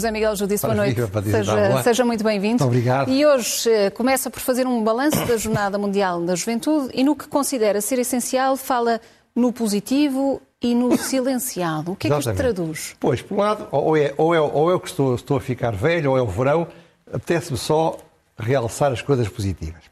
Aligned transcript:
José 0.00 0.10
Miguel 0.10 0.36
Judice, 0.36 0.62
boa 0.62 0.74
noite. 0.74 1.00
Seja, 1.30 1.82
seja, 1.82 2.04
muito 2.04 2.22
bem-vindo. 2.22 2.64
Obrigado. 2.64 3.10
E 3.10 3.24
hoje 3.26 3.68
uh, 3.68 3.90
começa 3.92 4.30
por 4.30 4.40
fazer 4.40 4.66
um 4.66 4.84
balanço 4.84 5.24
da 5.26 5.36
Jornada 5.36 5.78
Mundial 5.78 6.22
da 6.22 6.34
Juventude 6.34 6.90
e 6.94 7.02
no 7.02 7.16
que 7.16 7.26
considera 7.26 7.80
ser 7.80 7.98
essencial 7.98 8.56
fala 8.56 9.00
no 9.34 9.52
positivo 9.52 10.40
e 10.60 10.74
no 10.74 10.96
silenciado. 11.00 11.92
O 11.92 11.96
que 11.96 12.06
é 12.06 12.10
que 12.10 12.18
isto 12.18 12.34
traduz? 12.34 12.94
Pois, 13.00 13.20
por 13.20 13.34
um 13.34 13.40
lado, 13.40 13.66
ou 13.70 13.96
é, 13.96 14.14
ou 14.16 14.34
é, 14.34 14.40
ou 14.40 14.74
é 14.74 14.78
que 14.78 14.88
estou, 14.88 15.14
estou 15.14 15.36
a 15.36 15.40
ficar 15.40 15.74
velho, 15.74 16.12
ou 16.12 16.18
é 16.18 16.22
o 16.22 16.26
verão, 16.26 16.66
apetece-me 17.12 17.58
só 17.58 17.98
realçar 18.40 18.92
as 18.92 19.02
coisas 19.02 19.28
positivas. 19.28 19.82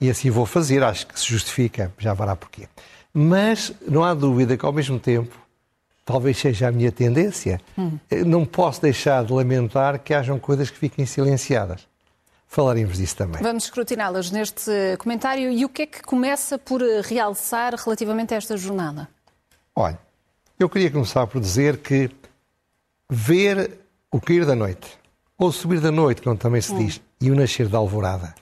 E 0.00 0.08
assim 0.08 0.30
vou 0.30 0.46
fazer, 0.46 0.82
acho 0.82 1.06
que 1.06 1.18
se 1.18 1.26
justifica, 1.26 1.92
já 1.98 2.14
verá 2.14 2.34
porquê. 2.34 2.68
Mas 3.12 3.72
não 3.86 4.02
há 4.02 4.14
dúvida 4.14 4.56
que, 4.56 4.64
ao 4.64 4.72
mesmo 4.72 4.98
tempo, 4.98 5.36
talvez 6.04 6.38
seja 6.38 6.68
a 6.68 6.72
minha 6.72 6.90
tendência, 6.90 7.60
hum. 7.76 7.98
não 8.26 8.46
posso 8.46 8.80
deixar 8.80 9.24
de 9.24 9.32
lamentar 9.32 9.98
que 9.98 10.14
hajam 10.14 10.38
coisas 10.38 10.70
que 10.70 10.78
fiquem 10.78 11.04
silenciadas. 11.04 11.86
Falaremos 12.46 12.96
disso 12.96 13.16
também. 13.16 13.40
Vamos 13.40 13.64
escrutiná-las 13.64 14.30
neste 14.30 14.72
comentário. 14.98 15.50
E 15.50 15.64
o 15.64 15.68
que 15.68 15.82
é 15.82 15.86
que 15.86 16.02
começa 16.02 16.58
por 16.58 16.82
realçar 17.04 17.74
relativamente 17.76 18.34
a 18.34 18.38
esta 18.38 18.56
jornada? 18.56 19.08
Olha, 19.76 19.98
eu 20.58 20.68
queria 20.68 20.90
começar 20.90 21.26
por 21.28 21.40
dizer 21.40 21.78
que 21.78 22.10
ver 23.08 23.78
o 24.10 24.20
cair 24.20 24.44
da 24.44 24.56
noite, 24.56 24.98
ou 25.40 25.50
subir 25.50 25.80
da 25.80 25.90
noite, 25.90 26.20
como 26.20 26.36
também 26.36 26.60
se 26.60 26.74
diz, 26.74 27.00
e 27.18 27.30
o 27.30 27.34
nascer 27.34 27.66
da 27.66 27.78
alvorada, 27.78 28.34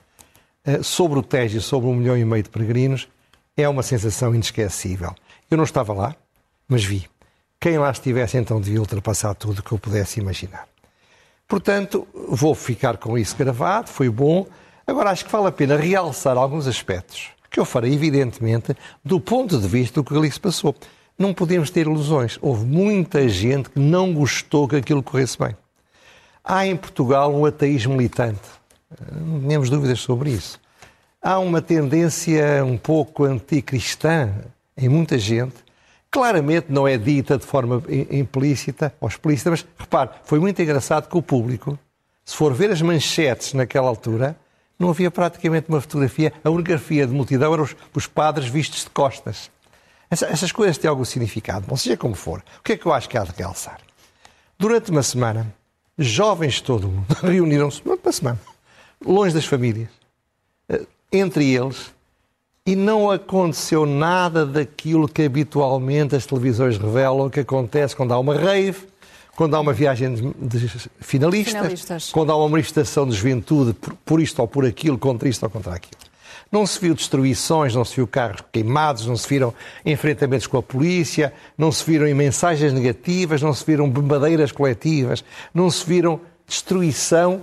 eh, 0.65 0.83
sobre 0.83 1.17
o 1.17 1.23
Tejo 1.23 1.61
sobre 1.61 1.89
um 1.89 1.95
milhão 1.95 2.19
e 2.19 2.25
meio 2.25 2.43
de 2.43 2.51
peregrinos, 2.51 3.09
é 3.57 3.69
uma 3.69 3.85
sensação 3.85 4.35
inesquecível. 4.35 5.15
Eu 5.49 5.57
não 5.57 5.63
estava 5.63 5.93
lá, 5.93 6.17
mas 6.67 6.85
vi. 6.85 7.09
Quem 7.61 7.79
lá 7.79 7.93
estivesse 7.93 8.37
então 8.37 8.61
devia 8.61 8.81
ultrapassar 8.81 9.33
tudo 9.35 9.63
que 9.63 9.71
eu 9.71 9.79
pudesse 9.79 10.19
imaginar. 10.19 10.67
Portanto, 11.47 12.07
vou 12.13 12.53
ficar 12.53 12.97
com 12.97 13.17
isso 13.17 13.37
gravado, 13.37 13.89
foi 13.89 14.11
bom. 14.11 14.45
Agora 14.85 15.11
acho 15.11 15.25
que 15.25 15.31
vale 15.31 15.47
a 15.47 15.53
pena 15.53 15.77
realçar 15.77 16.37
alguns 16.37 16.67
aspectos 16.67 17.29
que 17.49 17.61
eu 17.61 17.65
farei, 17.65 17.95
evidentemente, 17.95 18.77
do 19.05 19.21
ponto 19.21 19.57
de 19.57 19.69
vista 19.69 20.01
do 20.01 20.05
que 20.05 20.17
ali 20.17 20.31
se 20.31 20.41
passou. 20.41 20.75
Não 21.17 21.33
podemos 21.33 21.71
ter 21.71 21.83
ilusões. 21.83 22.39
Houve 22.43 22.67
muita 22.67 23.29
gente 23.29 23.71
que 23.71 23.79
não 23.79 24.13
gostou 24.13 24.67
que 24.67 24.77
aquilo 24.77 25.03
corresse 25.03 25.39
bem. 25.39 25.57
Há 26.49 26.67
em 26.67 26.77
Portugal 26.77 27.33
um 27.33 27.45
ateísmo 27.45 27.95
militante. 27.95 28.41
Não 29.13 29.47
temos 29.47 29.71
dúvidas 29.71 30.01
sobre 30.01 30.31
isso. 30.31 30.59
Há 31.23 31.39
uma 31.39 31.61
tendência 31.61 32.65
um 32.65 32.79
pouco 32.79 33.25
anticristã 33.25 34.33
em 34.77 34.89
muita 34.89 35.19
gente 35.19 35.69
claramente 36.11 36.67
não 36.69 36.87
é 36.87 36.97
dita 36.97 37.39
de 37.39 37.45
forma 37.45 37.83
implícita 38.11 38.95
ou 39.01 39.09
explícita, 39.09 39.51
mas 39.51 39.67
repare, 39.79 40.11
foi 40.25 40.39
muito 40.39 40.61
engraçado 40.61 41.09
que 41.09 41.17
o 41.17 41.23
público, 41.23 41.79
se 42.25 42.35
for 42.35 42.53
ver 42.55 42.71
as 42.71 42.83
manchetes 42.83 43.55
naquela 43.55 43.89
altura, 43.89 44.37
não 44.79 44.91
havia 44.91 45.11
praticamente 45.11 45.69
uma 45.69 45.81
fotografia, 45.81 46.33
a 46.43 46.51
única 46.51 46.73
fotografia 46.73 47.07
de 47.07 47.13
multidão 47.13 47.53
eram 47.53 47.65
os, 47.65 47.77
os 47.95 48.07
padres 48.07 48.49
vistos 48.49 48.85
de 48.85 48.91
costas. 48.91 49.51
Essa, 50.11 50.27
essas 50.27 50.53
coisas 50.53 50.79
têm 50.79 50.89
algum 50.89 51.05
significado, 51.05 51.67
não 51.69 51.77
seja 51.77 51.97
como 51.97 52.15
for. 52.15 52.43
O 52.59 52.63
que 52.63 52.73
é 52.73 52.77
que 52.77 52.87
eu 52.87 52.93
acho 52.93 53.09
que 53.09 53.19
há 53.19 53.25
de 53.25 53.33
realçar? 53.37 53.79
Durante 54.59 54.91
uma 54.91 55.03
semana, 55.03 55.53
jovens 55.99 56.55
de 56.55 56.63
todo 56.63 56.87
o 56.87 56.91
mundo 56.91 57.17
reuniram-se, 57.23 57.83
uma 57.85 58.13
semana, 58.13 58.39
longe 59.05 59.35
das 59.35 59.45
famílias, 59.45 59.89
eh, 60.69 60.83
entre 61.13 61.53
eles, 61.53 61.93
e 62.65 62.77
não 62.77 63.11
aconteceu 63.11 63.87
nada 63.87 64.45
daquilo 64.45 65.09
que 65.09 65.23
habitualmente 65.23 66.15
as 66.15 66.27
televisões 66.27 66.77
revelam 66.77 67.31
que 67.31 67.41
acontece 67.41 67.97
quando 67.97 68.13
há 68.13 68.19
uma 68.19 68.35
rave, 68.35 68.87
quando 69.35 69.55
há 69.57 69.61
uma 69.61 69.73
viagem 69.73 70.15
de 70.15 70.69
finalistas, 71.01 71.55
finalistas. 71.55 72.11
quando 72.11 72.31
há 72.31 72.37
uma 72.37 72.49
manifestação 72.49 73.09
de 73.09 73.15
juventude 73.15 73.73
por, 73.73 73.95
por 74.05 74.21
isto 74.21 74.41
ou 74.41 74.49
por 74.49 74.67
aquilo, 74.67 74.99
contra 74.99 75.29
isto 75.29 75.43
ou 75.45 75.49
contra 75.51 75.75
aquilo. 75.75 76.08
Não 76.51 76.67
se 76.67 76.81
viu 76.81 76.95
destruições, 76.95 77.75
não 77.75 77.85
se 77.85 77.97
viu 77.97 78.07
carros 78.07 78.43
queimados, 78.51 79.07
não 79.07 79.17
se 79.17 79.29
viram 79.29 79.53
enfrentamentos 79.85 80.47
com 80.47 80.57
a 80.57 80.63
polícia, 80.63 81.33
não 81.57 81.71
se 81.71 81.85
viram 81.85 82.07
mensagens 82.15 82.73
negativas, 82.73 83.43
não 83.43 83.53
se 83.53 83.65
viram 83.65 83.89
bombadeiras 83.89 84.51
coletivas, 84.51 85.23
não 85.53 85.71
se 85.71 85.85
viram 85.85 86.21
destruição 86.47 87.43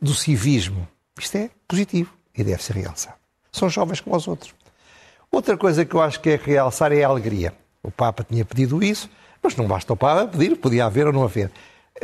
do 0.00 0.14
civismo. 0.14 0.86
Isto 1.18 1.36
é 1.36 1.50
positivo 1.66 2.12
e 2.36 2.44
deve 2.44 2.62
ser 2.62 2.76
realçado. 2.76 3.16
São 3.50 3.68
jovens 3.68 4.00
como 4.00 4.16
os 4.16 4.28
outros. 4.28 4.54
Outra 5.30 5.56
coisa 5.56 5.84
que 5.84 5.94
eu 5.94 6.00
acho 6.00 6.20
que 6.20 6.30
é 6.30 6.40
realçar 6.42 6.92
é 6.92 7.02
a 7.02 7.08
alegria. 7.08 7.52
O 7.82 7.90
Papa 7.90 8.24
tinha 8.28 8.44
pedido 8.44 8.82
isso, 8.82 9.10
mas 9.42 9.56
não 9.56 9.66
basta 9.66 9.92
o 9.92 9.96
Papa 9.96 10.28
pedir, 10.28 10.56
podia 10.56 10.86
haver 10.86 11.08
ou 11.08 11.12
não 11.12 11.24
haver. 11.24 11.50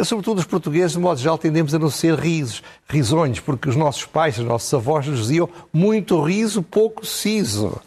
Sobretudo 0.05 0.39
os 0.39 0.47
portugueses, 0.47 0.93
de 0.93 0.99
modo 1.01 1.19
geral, 1.19 1.37
tendemos 1.37 1.75
a 1.75 1.79
não 1.79 1.91
ser 1.91 2.15
risos, 2.15 2.63
risonhos, 2.89 3.41
porque 3.41 3.69
os 3.69 3.75
nossos 3.75 4.07
pais, 4.07 4.39
os 4.39 4.45
nossos 4.45 4.73
avós 4.73 5.07
nos 5.07 5.19
diziam 5.19 5.49
muito 5.73 6.23
riso, 6.23 6.63
pouco 6.63 7.05
siso. 7.05 7.81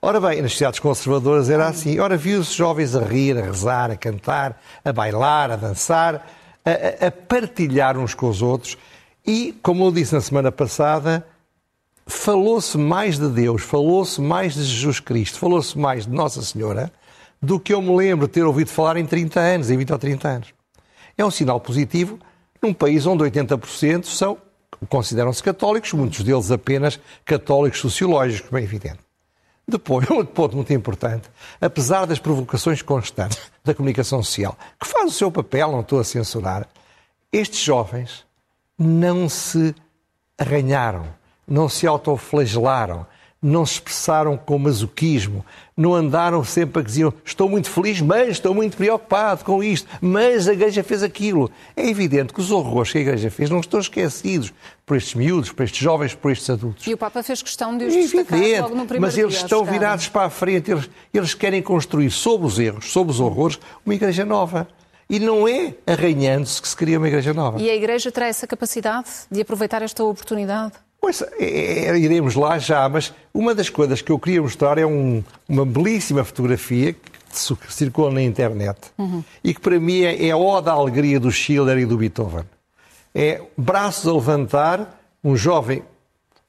Ora 0.00 0.20
bem, 0.20 0.42
nas 0.42 0.56
cidades 0.56 0.78
conservadoras 0.78 1.48
era 1.50 1.66
assim. 1.66 1.98
Ora, 1.98 2.16
viu-se 2.16 2.54
jovens 2.54 2.94
a 2.94 3.02
rir, 3.02 3.36
a 3.36 3.42
rezar, 3.42 3.90
a 3.90 3.96
cantar, 3.96 4.60
a 4.84 4.92
bailar, 4.92 5.50
a 5.50 5.56
dançar, 5.56 6.26
a, 6.64 7.06
a 7.06 7.10
partilhar 7.10 7.96
uns 7.96 8.14
com 8.14 8.28
os 8.28 8.42
outros. 8.42 8.76
E, 9.26 9.58
como 9.62 9.86
eu 9.86 9.90
disse 9.90 10.14
na 10.14 10.20
semana 10.20 10.52
passada, 10.52 11.26
falou-se 12.06 12.76
mais 12.78 13.18
de 13.18 13.28
Deus, 13.28 13.62
falou-se 13.62 14.20
mais 14.20 14.54
de 14.54 14.64
Jesus 14.64 15.00
Cristo, 15.00 15.38
falou-se 15.38 15.76
mais 15.76 16.04
de 16.06 16.12
Nossa 16.12 16.42
Senhora 16.42 16.92
do 17.40 17.58
que 17.58 17.72
eu 17.72 17.80
me 17.80 17.94
lembro 17.94 18.28
ter 18.28 18.42
ouvido 18.42 18.68
falar 18.68 18.96
em 18.96 19.06
30 19.06 19.40
anos, 19.40 19.70
em 19.70 19.76
20 19.76 19.92
ou 19.92 19.98
30 19.98 20.28
anos. 20.28 20.57
É 21.18 21.24
um 21.24 21.30
sinal 21.30 21.60
positivo 21.60 22.18
num 22.62 22.72
país 22.72 23.04
onde 23.04 23.24
80% 23.24 24.04
são, 24.04 24.38
consideram-se 24.88 25.42
católicos, 25.42 25.92
muitos 25.92 26.22
deles 26.22 26.50
apenas 26.50 26.98
católicos 27.24 27.80
sociológicos, 27.80 28.50
bem 28.50 28.62
evidente. 28.62 29.00
Depois, 29.66 30.08
outro 30.10 30.32
ponto 30.32 30.56
muito 30.56 30.72
importante, 30.72 31.28
apesar 31.60 32.06
das 32.06 32.18
provocações 32.18 32.80
constantes 32.80 33.38
da 33.64 33.74
comunicação 33.74 34.22
social, 34.22 34.56
que 34.80 34.86
faz 34.86 35.10
o 35.10 35.14
seu 35.14 35.30
papel, 35.30 35.72
não 35.72 35.80
estou 35.80 36.00
a 36.00 36.04
censurar, 36.04 36.66
estes 37.32 37.60
jovens 37.60 38.24
não 38.78 39.28
se 39.28 39.74
arranharam, 40.38 41.06
não 41.46 41.68
se 41.68 41.86
autoflagelaram, 41.86 43.04
não 43.40 43.64
se 43.64 43.74
expressaram 43.74 44.36
com 44.36 44.58
masoquismo, 44.58 45.44
não 45.76 45.94
andaram 45.94 46.42
sempre 46.42 46.82
a 46.82 46.84
dizer 46.84 47.12
estou 47.24 47.48
muito 47.48 47.70
feliz, 47.70 48.00
mas 48.00 48.30
estou 48.30 48.52
muito 48.52 48.76
preocupado 48.76 49.44
com 49.44 49.62
isto, 49.62 49.88
mas 50.00 50.48
a 50.48 50.52
Igreja 50.52 50.82
fez 50.82 51.04
aquilo. 51.04 51.50
É 51.76 51.88
evidente 51.88 52.32
que 52.32 52.40
os 52.40 52.50
horrores 52.50 52.90
que 52.90 52.98
a 52.98 53.00
Igreja 53.00 53.30
fez 53.30 53.48
não 53.48 53.60
estão 53.60 53.78
esquecidos 53.78 54.52
por 54.84 54.96
estes 54.96 55.14
miúdos, 55.14 55.52
por 55.52 55.62
estes 55.62 55.78
jovens, 55.78 56.14
por 56.14 56.32
estes 56.32 56.50
adultos. 56.50 56.86
E 56.86 56.94
o 56.94 56.98
Papa 56.98 57.22
fez 57.22 57.40
questão 57.40 57.76
de 57.78 57.84
os 57.84 57.94
é 57.94 58.00
destacar 58.00 58.38
evidente, 58.38 58.62
logo 58.62 58.74
no 58.74 58.86
primeiro 58.86 59.00
Mas 59.02 59.16
eles 59.16 59.34
dia, 59.34 59.42
estão 59.42 59.64
virados 59.64 60.08
para 60.08 60.26
a 60.26 60.30
frente, 60.30 60.72
eles, 60.72 60.90
eles 61.14 61.34
querem 61.34 61.62
construir 61.62 62.10
sobre 62.10 62.46
os 62.46 62.58
erros, 62.58 62.90
sobre 62.90 63.12
os 63.12 63.20
horrores, 63.20 63.58
uma 63.86 63.94
Igreja 63.94 64.24
nova. 64.24 64.66
E 65.10 65.18
não 65.18 65.48
é 65.48 65.74
arranhando-se 65.86 66.60
que 66.60 66.68
se 66.68 66.76
cria 66.76 66.98
uma 66.98 67.08
Igreja 67.08 67.32
nova. 67.32 67.60
E 67.60 67.70
a 67.70 67.74
Igreja 67.74 68.10
terá 68.10 68.26
essa 68.26 68.46
capacidade 68.46 69.08
de 69.30 69.40
aproveitar 69.40 69.80
esta 69.80 70.04
oportunidade? 70.04 70.74
Pois, 71.00 71.22
é, 71.22 71.86
é, 71.86 71.98
iremos 71.98 72.34
lá 72.34 72.58
já, 72.58 72.88
mas 72.88 73.12
uma 73.32 73.54
das 73.54 73.70
coisas 73.70 74.02
que 74.02 74.10
eu 74.10 74.18
queria 74.18 74.42
mostrar 74.42 74.78
é 74.78 74.86
um, 74.86 75.22
uma 75.48 75.64
belíssima 75.64 76.24
fotografia 76.24 76.92
que 76.92 77.72
circula 77.72 78.10
na 78.10 78.22
internet 78.22 78.78
uhum. 78.96 79.22
e 79.44 79.54
que 79.54 79.60
para 79.60 79.78
mim 79.78 80.02
é, 80.02 80.26
é 80.26 80.30
a 80.30 80.36
oda 80.36 80.72
à 80.72 80.74
alegria 80.74 81.20
do 81.20 81.30
Schiller 81.30 81.78
e 81.78 81.86
do 81.86 81.96
Beethoven. 81.96 82.44
É 83.14 83.40
braços 83.56 84.06
a 84.08 84.12
levantar, 84.12 85.00
um 85.22 85.36
jovem 85.36 85.82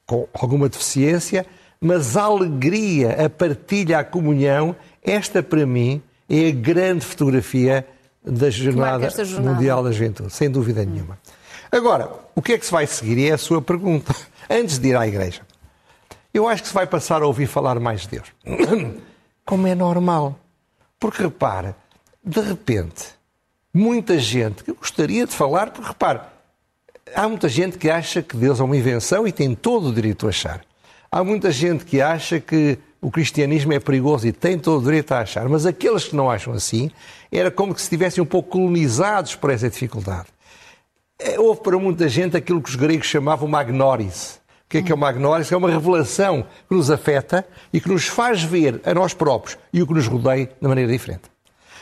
com 0.06 0.26
alguma 0.34 0.68
deficiência, 0.68 1.46
mas 1.80 2.16
a 2.16 2.24
alegria, 2.24 3.24
a 3.24 3.30
partilha, 3.30 4.00
a 4.00 4.04
comunhão, 4.04 4.74
esta 5.02 5.42
para 5.42 5.64
mim 5.64 6.02
é 6.28 6.48
a 6.48 6.50
grande 6.50 7.04
fotografia 7.04 7.86
da 8.24 8.50
Jornada, 8.50 9.08
jornada. 9.24 9.54
Mundial 9.54 9.82
da 9.82 9.92
Juventude, 9.92 10.32
sem 10.32 10.50
dúvida 10.50 10.84
nenhuma. 10.84 11.18
Agora, 11.72 12.10
o 12.34 12.42
que 12.42 12.54
é 12.54 12.58
que 12.58 12.66
se 12.66 12.72
vai 12.72 12.86
seguir? 12.86 13.28
É 13.28 13.32
a 13.32 13.38
sua 13.38 13.62
pergunta 13.62 14.14
antes 14.50 14.78
de 14.78 14.88
ir 14.88 14.96
à 14.96 15.06
igreja. 15.06 15.42
Eu 16.34 16.48
acho 16.48 16.62
que 16.62 16.68
se 16.68 16.74
vai 16.74 16.86
passar 16.86 17.22
a 17.22 17.26
ouvir 17.26 17.46
falar 17.46 17.78
mais 17.78 18.02
de 18.02 18.08
Deus. 18.08 18.28
Como 19.44 19.66
é 19.66 19.74
normal. 19.74 20.38
Porque 20.98 21.22
repara, 21.22 21.76
de 22.22 22.40
repente, 22.40 23.06
muita 23.72 24.18
gente 24.18 24.62
que 24.64 24.72
gostaria 24.72 25.26
de 25.26 25.34
falar, 25.34 25.70
porque 25.70 25.88
repare, 25.88 26.20
há 27.14 27.28
muita 27.28 27.48
gente 27.48 27.78
que 27.78 27.88
acha 27.88 28.22
que 28.22 28.36
Deus 28.36 28.60
é 28.60 28.64
uma 28.64 28.76
invenção 28.76 29.26
e 29.26 29.32
tem 29.32 29.54
todo 29.54 29.88
o 29.88 29.92
direito 29.92 30.26
a 30.26 30.30
achar. 30.30 30.60
Há 31.10 31.24
muita 31.24 31.50
gente 31.50 31.84
que 31.84 32.00
acha 32.00 32.38
que 32.38 32.78
o 33.00 33.10
cristianismo 33.10 33.72
é 33.72 33.80
perigoso 33.80 34.26
e 34.26 34.32
tem 34.32 34.58
todo 34.58 34.80
o 34.80 34.84
direito 34.84 35.12
a 35.12 35.20
achar, 35.20 35.48
mas 35.48 35.64
aqueles 35.66 36.04
que 36.04 36.14
não 36.14 36.30
acham 36.30 36.52
assim, 36.52 36.90
era 37.32 37.50
como 37.50 37.74
que 37.74 37.80
se 37.80 37.86
estivessem 37.86 38.22
um 38.22 38.26
pouco 38.26 38.50
colonizados 38.50 39.34
por 39.34 39.50
essa 39.50 39.68
dificuldade. 39.70 40.26
É, 41.22 41.38
houve 41.38 41.60
para 41.60 41.78
muita 41.78 42.08
gente 42.08 42.36
aquilo 42.36 42.62
que 42.62 42.70
os 42.70 42.76
gregos 42.76 43.06
chamavam 43.06 43.46
magnoris, 43.46 44.40
que 44.70 44.78
é 44.78 44.82
que 44.82 44.92
é 44.92 44.94
uma 44.94 45.08
agnória? 45.08 45.44
É 45.50 45.56
uma 45.56 45.68
revelação 45.68 46.46
que 46.68 46.74
nos 46.76 46.92
afeta 46.92 47.44
e 47.72 47.80
que 47.80 47.88
nos 47.88 48.06
faz 48.06 48.40
ver 48.40 48.80
a 48.84 48.94
nós 48.94 49.12
próprios 49.12 49.58
e 49.72 49.82
o 49.82 49.86
que 49.86 49.92
nos 49.92 50.06
rodeia 50.06 50.46
de 50.46 50.68
maneira 50.68 50.90
diferente. 50.90 51.22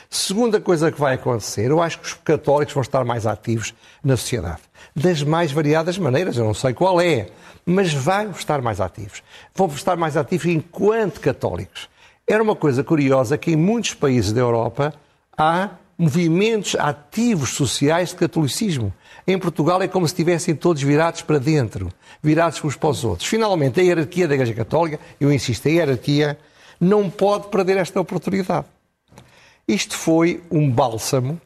Segunda 0.08 0.58
coisa 0.58 0.90
que 0.90 0.98
vai 0.98 1.16
acontecer, 1.16 1.70
eu 1.70 1.82
acho 1.82 1.98
que 1.98 2.06
os 2.06 2.14
católicos 2.14 2.72
vão 2.72 2.80
estar 2.80 3.04
mais 3.04 3.26
ativos 3.26 3.74
na 4.02 4.16
sociedade. 4.16 4.62
Das 4.96 5.22
mais 5.22 5.52
variadas 5.52 5.98
maneiras, 5.98 6.38
eu 6.38 6.44
não 6.46 6.54
sei 6.54 6.72
qual 6.72 6.98
é, 6.98 7.28
mas 7.66 7.92
vão 7.92 8.30
estar 8.30 8.62
mais 8.62 8.80
ativos. 8.80 9.22
Vão 9.54 9.66
estar 9.66 9.96
mais 9.96 10.16
ativos 10.16 10.46
enquanto 10.46 11.20
católicos. 11.20 11.90
Era 12.26 12.42
uma 12.42 12.56
coisa 12.56 12.82
curiosa 12.82 13.36
que 13.36 13.50
em 13.50 13.56
muitos 13.56 13.92
países 13.92 14.32
da 14.32 14.40
Europa 14.40 14.94
há 15.36 15.72
movimentos 15.98 16.76
ativos 16.76 17.50
sociais 17.50 18.10
de 18.10 18.14
catolicismo. 18.14 18.94
Em 19.26 19.36
Portugal 19.36 19.82
é 19.82 19.88
como 19.88 20.06
se 20.06 20.14
estivessem 20.14 20.54
todos 20.54 20.80
virados 20.80 21.22
para 21.22 21.38
dentro, 21.38 21.92
virados 22.22 22.62
uns 22.64 22.76
para 22.76 22.90
os 22.90 23.04
outros. 23.04 23.28
Finalmente, 23.28 23.80
a 23.80 23.82
hierarquia 23.82 24.28
da 24.28 24.34
Igreja 24.34 24.54
Católica, 24.54 25.00
eu 25.20 25.32
insisto, 25.32 25.66
a 25.66 25.70
hierarquia 25.70 26.38
não 26.80 27.10
pode 27.10 27.48
perder 27.48 27.78
esta 27.78 28.00
oportunidade. 28.00 28.66
Isto 29.66 29.96
foi 29.96 30.40
um 30.50 30.70
bálsamo. 30.70 31.40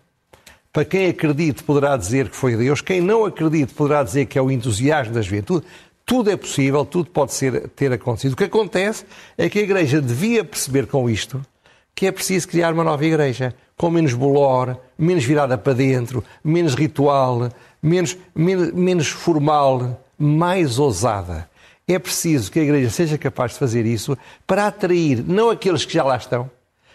Para 0.70 0.84
quem 0.84 1.08
acredite, 1.08 1.62
poderá 1.62 1.96
dizer 1.96 2.28
que 2.28 2.36
foi 2.36 2.54
Deus. 2.54 2.80
Quem 2.80 3.00
não 3.00 3.24
acredite, 3.24 3.72
poderá 3.74 4.02
dizer 4.02 4.26
que 4.26 4.38
é 4.38 4.42
o 4.42 4.50
entusiasmo 4.50 5.14
da 5.14 5.22
juventude. 5.22 5.66
Tudo 6.04 6.30
é 6.30 6.36
possível, 6.36 6.84
tudo 6.84 7.10
pode 7.10 7.32
ser, 7.32 7.68
ter 7.70 7.92
acontecido. 7.92 8.32
O 8.32 8.36
que 8.36 8.44
acontece 8.44 9.04
é 9.36 9.48
que 9.48 9.58
a 9.58 9.62
Igreja 9.62 10.00
devia 10.00 10.44
perceber 10.44 10.86
com 10.86 11.08
isto 11.08 11.44
que 11.94 12.06
é 12.06 12.12
preciso 12.12 12.48
criar 12.48 12.72
uma 12.72 12.84
nova 12.84 13.04
Igreja, 13.04 13.54
com 13.76 13.90
menos 13.90 14.14
bolor, 14.14 14.78
menos 14.98 15.24
virada 15.24 15.58
para 15.58 15.72
dentro, 15.72 16.24
menos 16.42 16.74
ritual, 16.74 17.50
menos, 17.82 18.16
menos, 18.34 18.72
menos 18.72 19.08
formal, 19.08 20.00
mais 20.18 20.78
ousada. 20.78 21.48
É 21.86 21.98
preciso 21.98 22.50
que 22.50 22.60
a 22.60 22.62
Igreja 22.62 22.90
seja 22.90 23.18
capaz 23.18 23.52
de 23.52 23.58
fazer 23.58 23.84
isso 23.84 24.16
para 24.46 24.66
atrair 24.66 25.22
não 25.26 25.50
aqueles 25.50 25.84
que 25.84 25.94
já 25.94 26.04
lá 26.04 26.16
estão, 26.16 26.50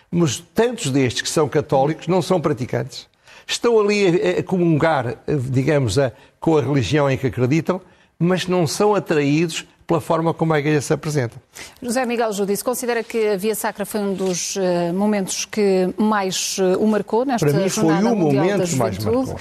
mas 0.10 0.40
tantos 0.54 0.90
destes 0.90 1.22
que 1.22 1.30
são 1.30 1.50
católicos 1.50 2.08
não 2.08 2.22
são 2.22 2.40
praticantes. 2.40 3.08
Estão 3.46 3.80
ali 3.80 4.08
a, 4.08 4.44
comungar, 4.44 5.18
digamos, 5.50 6.00
a, 6.00 6.12
com 6.40 6.58
a 6.58 6.62
religião 6.62 7.10
em 7.10 7.18
que 7.18 7.28
acreditam, 7.28 7.82
mas 8.18 8.48
não 8.48 8.66
são 8.66 8.96
atraídos 8.96 9.66
pela 9.88 10.02
forma 10.02 10.34
como 10.34 10.54
a 10.54 10.60
Igreja 10.60 10.82
se 10.82 10.94
apresenta. 10.94 11.38
José 11.82 12.06
Miguel 12.06 12.34
Judice, 12.34 12.62
considera 12.62 13.02
que 13.02 13.30
a 13.30 13.38
Via 13.38 13.56
Sacra 13.56 13.86
foi 13.86 14.02
um 14.02 14.14
dos 14.14 14.58
uh, 14.58 14.94
momentos 14.94 15.46
que 15.46 15.94
mais 15.98 16.58
uh, 16.58 16.78
o 16.78 16.86
marcou 16.86 17.24
nesta 17.24 17.48
Para 17.48 17.58
mim 17.58 17.70
foi 17.70 17.84
o 17.86 18.16
Mundial 18.16 18.16
momento 18.16 18.58
da 18.58 18.66
que 18.66 18.76
mais 18.76 18.98
marcou. 19.00 19.40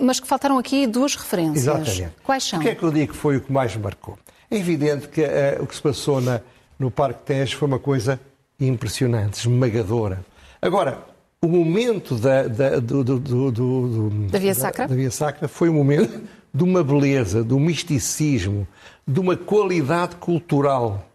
Mas 0.00 0.18
que 0.18 0.26
faltaram 0.26 0.58
aqui 0.58 0.86
duas 0.86 1.14
referências. 1.14 1.66
Exatamente. 1.66 2.08
Quais 2.24 2.42
são? 2.42 2.58
O 2.58 2.62
que 2.62 2.70
é 2.70 2.74
que 2.74 2.82
eu 2.82 2.90
digo 2.90 3.12
que 3.12 3.18
foi 3.18 3.36
o 3.36 3.40
que 3.42 3.52
mais 3.52 3.76
marcou? 3.76 4.18
É 4.50 4.56
evidente 4.56 5.08
que 5.08 5.20
uh, 5.20 5.62
o 5.62 5.66
que 5.66 5.76
se 5.76 5.82
passou 5.82 6.22
na, 6.22 6.40
no 6.78 6.90
Parque 6.90 7.20
Tejo 7.26 7.58
foi 7.58 7.68
uma 7.68 7.78
coisa 7.78 8.18
impressionante, 8.58 9.40
esmagadora. 9.40 10.24
Agora, 10.60 11.04
o 11.42 11.48
momento 11.48 12.14
da, 12.14 12.44
da, 12.44 12.78
do, 12.78 13.02
do, 13.02 13.18
do, 13.18 14.10
da, 14.30 14.38
Via 14.38 14.54
Sacra? 14.54 14.86
Da, 14.86 14.94
Via 14.94 15.10
Sacra 15.10 15.48
foi 15.48 15.68
um 15.68 15.74
momento 15.74 16.20
de 16.54 16.62
uma 16.62 16.84
beleza, 16.84 17.42
de 17.42 17.54
um 17.54 17.60
misticismo, 17.60 18.66
de 19.06 19.18
uma 19.18 19.36
qualidade 19.36 20.16
cultural 20.16 21.08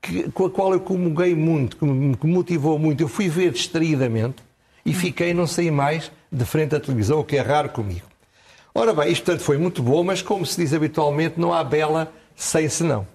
que, 0.00 0.30
com 0.30 0.46
a 0.46 0.50
qual 0.50 0.72
eu 0.72 0.80
comunguei 0.80 1.34
muito, 1.34 1.76
que 1.76 1.84
me, 1.84 2.16
motivou 2.22 2.78
muito. 2.78 3.02
Eu 3.02 3.08
fui 3.08 3.28
ver 3.28 3.52
distraidamente 3.52 4.42
e 4.84 4.94
fiquei, 4.94 5.34
não 5.34 5.46
sei 5.46 5.70
mais, 5.70 6.10
de 6.30 6.44
frente 6.44 6.74
à 6.74 6.80
televisão, 6.80 7.20
o 7.20 7.24
que 7.24 7.36
é 7.36 7.40
raro 7.40 7.68
comigo. 7.70 8.06
Ora 8.74 8.94
bem, 8.94 9.10
isto 9.10 9.24
portanto 9.24 9.44
foi 9.44 9.58
muito 9.58 9.82
bom, 9.82 10.04
mas 10.04 10.22
como 10.22 10.46
se 10.46 10.60
diz 10.60 10.72
habitualmente, 10.72 11.40
não 11.40 11.52
há 11.52 11.64
bela 11.64 12.12
sem 12.36 12.68
senão. 12.68 13.06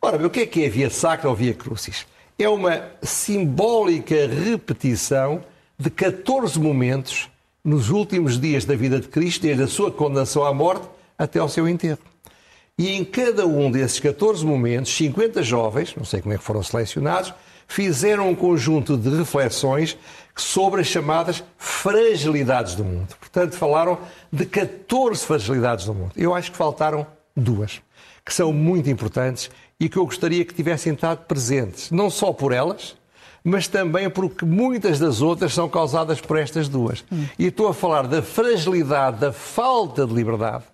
Ora 0.00 0.16
bem, 0.16 0.26
o 0.26 0.30
que 0.30 0.40
é 0.40 0.46
que 0.46 0.64
é 0.64 0.68
Via 0.68 0.90
Sacra 0.90 1.28
ou 1.28 1.34
Via 1.34 1.54
Crucis? 1.54 2.06
É 2.38 2.48
uma 2.48 2.90
simbólica 3.02 4.26
repetição 4.26 5.42
de 5.78 5.90
14 5.90 6.58
momentos 6.60 7.28
nos 7.64 7.88
últimos 7.88 8.38
dias 8.38 8.64
da 8.64 8.74
vida 8.74 9.00
de 9.00 9.08
Cristo, 9.08 9.42
desde 9.42 9.62
a 9.62 9.66
sua 9.66 9.90
condenação 9.90 10.44
à 10.44 10.52
morte 10.52 10.86
até 11.16 11.38
ao 11.38 11.48
seu 11.48 11.66
enterro. 11.66 11.98
E 12.76 12.90
em 12.90 13.04
cada 13.04 13.46
um 13.46 13.70
desses 13.70 14.00
14 14.00 14.44
momentos, 14.44 14.94
50 14.96 15.42
jovens, 15.42 15.94
não 15.96 16.04
sei 16.04 16.20
como 16.20 16.34
é 16.34 16.38
que 16.38 16.44
foram 16.44 16.62
selecionados, 16.62 17.32
fizeram 17.66 18.28
um 18.28 18.34
conjunto 18.34 18.96
de 18.96 19.08
reflexões 19.16 19.96
sobre 20.36 20.80
as 20.80 20.88
chamadas 20.88 21.42
fragilidades 21.56 22.74
do 22.74 22.84
mundo. 22.84 23.14
Portanto, 23.18 23.56
falaram 23.56 23.98
de 24.32 24.44
14 24.44 25.24
fragilidades 25.24 25.86
do 25.86 25.94
mundo. 25.94 26.12
Eu 26.16 26.34
acho 26.34 26.50
que 26.50 26.56
faltaram 26.56 27.06
duas, 27.36 27.80
que 28.24 28.34
são 28.34 28.52
muito 28.52 28.90
importantes 28.90 29.50
e 29.78 29.88
que 29.88 29.96
eu 29.96 30.04
gostaria 30.04 30.44
que 30.44 30.52
tivessem 30.52 30.94
estado 30.94 31.24
presentes, 31.26 31.90
não 31.90 32.10
só 32.10 32.32
por 32.32 32.52
elas, 32.52 32.96
mas 33.44 33.68
também 33.68 34.08
porque 34.08 34.46
muitas 34.46 34.98
das 34.98 35.20
outras 35.20 35.52
são 35.52 35.68
causadas 35.68 36.18
por 36.18 36.38
estas 36.38 36.66
duas. 36.66 37.04
Hum. 37.12 37.26
E 37.38 37.48
estou 37.48 37.68
a 37.68 37.74
falar 37.74 38.06
da 38.06 38.22
fragilidade, 38.22 39.18
da 39.18 39.32
falta 39.32 40.06
de 40.06 40.14
liberdade 40.14 40.64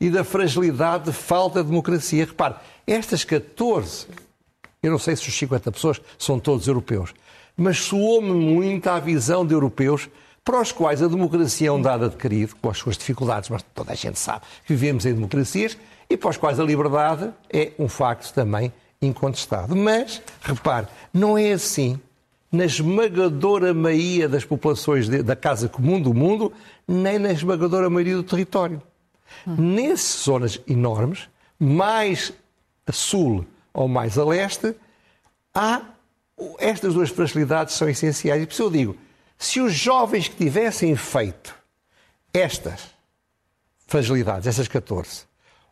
e 0.00 0.10
da 0.10 0.24
fragilidade 0.24 1.04
de 1.04 1.12
falta 1.12 1.62
de 1.62 1.70
democracia. 1.70 2.26
Repare, 2.26 2.56
estas 2.86 3.24
14, 3.24 4.08
eu 4.82 4.90
não 4.90 4.98
sei 4.98 5.14
se 5.14 5.28
os 5.28 5.38
50 5.38 5.70
pessoas 5.70 6.00
são 6.18 6.40
todos 6.40 6.66
europeus, 6.66 7.14
mas 7.56 7.78
soou-me 7.78 8.32
muito 8.32 8.88
à 8.88 8.98
visão 8.98 9.46
de 9.46 9.54
europeus 9.54 10.08
para 10.44 10.60
os 10.60 10.72
quais 10.72 11.02
a 11.02 11.08
democracia 11.08 11.68
é 11.68 11.72
um 11.72 11.80
dado 11.80 12.04
adquirido, 12.04 12.54
com 12.60 12.68
as 12.68 12.78
suas 12.78 12.96
dificuldades, 12.96 13.48
mas 13.48 13.64
toda 13.74 13.92
a 13.92 13.96
gente 13.96 14.18
sabe 14.18 14.42
que 14.64 14.74
vivemos 14.74 15.06
em 15.06 15.14
democracias, 15.14 15.76
e 16.08 16.16
para 16.16 16.30
os 16.30 16.36
quais 16.36 16.60
a 16.60 16.64
liberdade 16.64 17.32
é 17.52 17.72
um 17.78 17.88
facto 17.88 18.32
também 18.32 18.72
incontestado. 19.00 19.74
Mas, 19.74 20.22
repare, 20.42 20.86
não 21.12 21.36
é 21.36 21.52
assim 21.52 22.00
na 22.50 22.64
esmagadora 22.64 23.74
maioria 23.74 24.28
das 24.28 24.44
populações 24.44 25.08
de, 25.08 25.22
da 25.22 25.36
Casa 25.36 25.68
Comum 25.68 26.00
do 26.00 26.14
mundo, 26.14 26.52
nem 26.86 27.18
na 27.18 27.32
esmagadora 27.32 27.90
maioria 27.90 28.16
do 28.16 28.22
território. 28.22 28.80
Hum. 29.46 29.74
Nessas 29.74 30.24
zonas 30.24 30.60
enormes, 30.66 31.28
mais 31.58 32.32
a 32.86 32.92
sul 32.92 33.44
ou 33.74 33.88
mais 33.88 34.16
a 34.16 34.24
leste, 34.24 34.74
há 35.54 35.82
estas 36.58 36.94
duas 36.94 37.10
fragilidades 37.10 37.74
são 37.74 37.88
essenciais. 37.88 38.42
E 38.42 38.46
por 38.46 38.52
isso 38.52 38.62
eu 38.62 38.70
digo, 38.70 38.96
se 39.38 39.60
os 39.60 39.74
jovens 39.74 40.28
que 40.28 40.36
tivessem 40.36 40.94
feito 40.96 41.54
estas 42.32 42.94
fragilidades, 43.86 44.46
essas 44.46 44.68
14, 44.68 45.24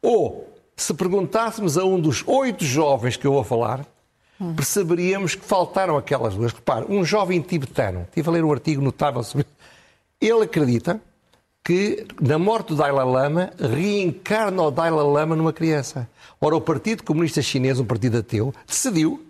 ou 0.02 0.53
se 0.76 0.92
perguntássemos 0.94 1.78
a 1.78 1.84
um 1.84 2.00
dos 2.00 2.22
oito 2.26 2.64
jovens 2.64 3.16
que 3.16 3.26
eu 3.26 3.32
vou 3.32 3.44
falar, 3.44 3.86
perceberíamos 4.56 5.34
que 5.34 5.44
faltaram 5.44 5.96
aquelas 5.96 6.34
duas. 6.34 6.52
Repare, 6.52 6.86
um 6.88 7.04
jovem 7.04 7.40
tibetano, 7.40 8.02
estive 8.02 8.28
a 8.28 8.32
ler 8.32 8.44
um 8.44 8.52
artigo 8.52 8.82
notável 8.82 9.22
sobre 9.22 9.46
ele 10.20 10.44
acredita 10.44 11.00
que 11.62 12.06
na 12.20 12.38
morte 12.38 12.68
do 12.68 12.76
Dalai 12.76 13.04
Lama 13.04 13.52
reencarna 13.58 14.62
o 14.62 14.70
Dalai 14.70 15.04
Lama 15.04 15.34
numa 15.34 15.52
criança. 15.52 16.08
Ora, 16.40 16.56
o 16.56 16.60
Partido 16.60 17.02
Comunista 17.02 17.40
Chinês, 17.40 17.80
um 17.80 17.84
partido 17.84 18.18
ateu, 18.18 18.54
decidiu 18.66 19.24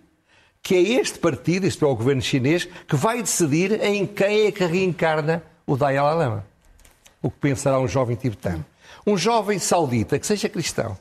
que 0.62 0.74
é 0.74 0.80
este 0.80 1.18
partido, 1.18 1.66
isto 1.66 1.84
é 1.84 1.88
o 1.88 1.94
governo 1.94 2.22
chinês, 2.22 2.66
que 2.88 2.96
vai 2.96 3.20
decidir 3.20 3.84
em 3.84 4.06
quem 4.06 4.46
é 4.46 4.52
que 4.52 4.64
reencarna 4.64 5.42
o 5.66 5.76
Dalai 5.76 6.00
Lama. 6.00 6.44
O 7.20 7.30
que 7.30 7.38
pensará 7.38 7.78
um 7.78 7.86
jovem 7.86 8.16
tibetano. 8.16 8.64
Um 9.06 9.16
jovem 9.16 9.58
saudita 9.58 10.18
que 10.18 10.26
seja 10.26 10.48
cristão 10.48 10.96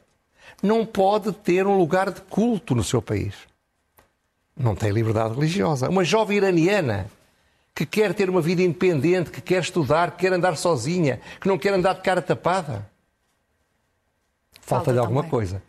não 0.64 0.86
pode 0.86 1.34
ter 1.34 1.68
um 1.68 1.78
lugar 1.78 2.10
de 2.10 2.22
culto 2.22 2.74
no 2.74 2.86
seu 2.86 3.02
país. 3.02 3.34
Não 4.56 4.74
tem 4.74 4.92
liberdade 4.92 5.36
religiosa. 5.36 5.90
Uma 5.90 6.06
jovem 6.06 6.38
iraniana 6.38 7.08
que 7.76 7.86
quer 7.86 8.14
ter 8.14 8.30
uma 8.30 8.40
vida 8.40 8.62
independente, 8.62 9.30
que 9.30 9.42
quer 9.42 9.62
estudar, 9.62 10.12
que 10.12 10.20
quer 10.20 10.32
andar 10.32 10.56
sozinha, 10.56 11.20
que 11.42 11.48
não 11.50 11.58
quer 11.58 11.74
andar 11.74 11.96
de 11.96 12.02
cara 12.02 12.22
tapada. 12.22 12.90
Falta-lhe 14.62 15.00
alguma 15.00 15.24
coisa. 15.24 15.62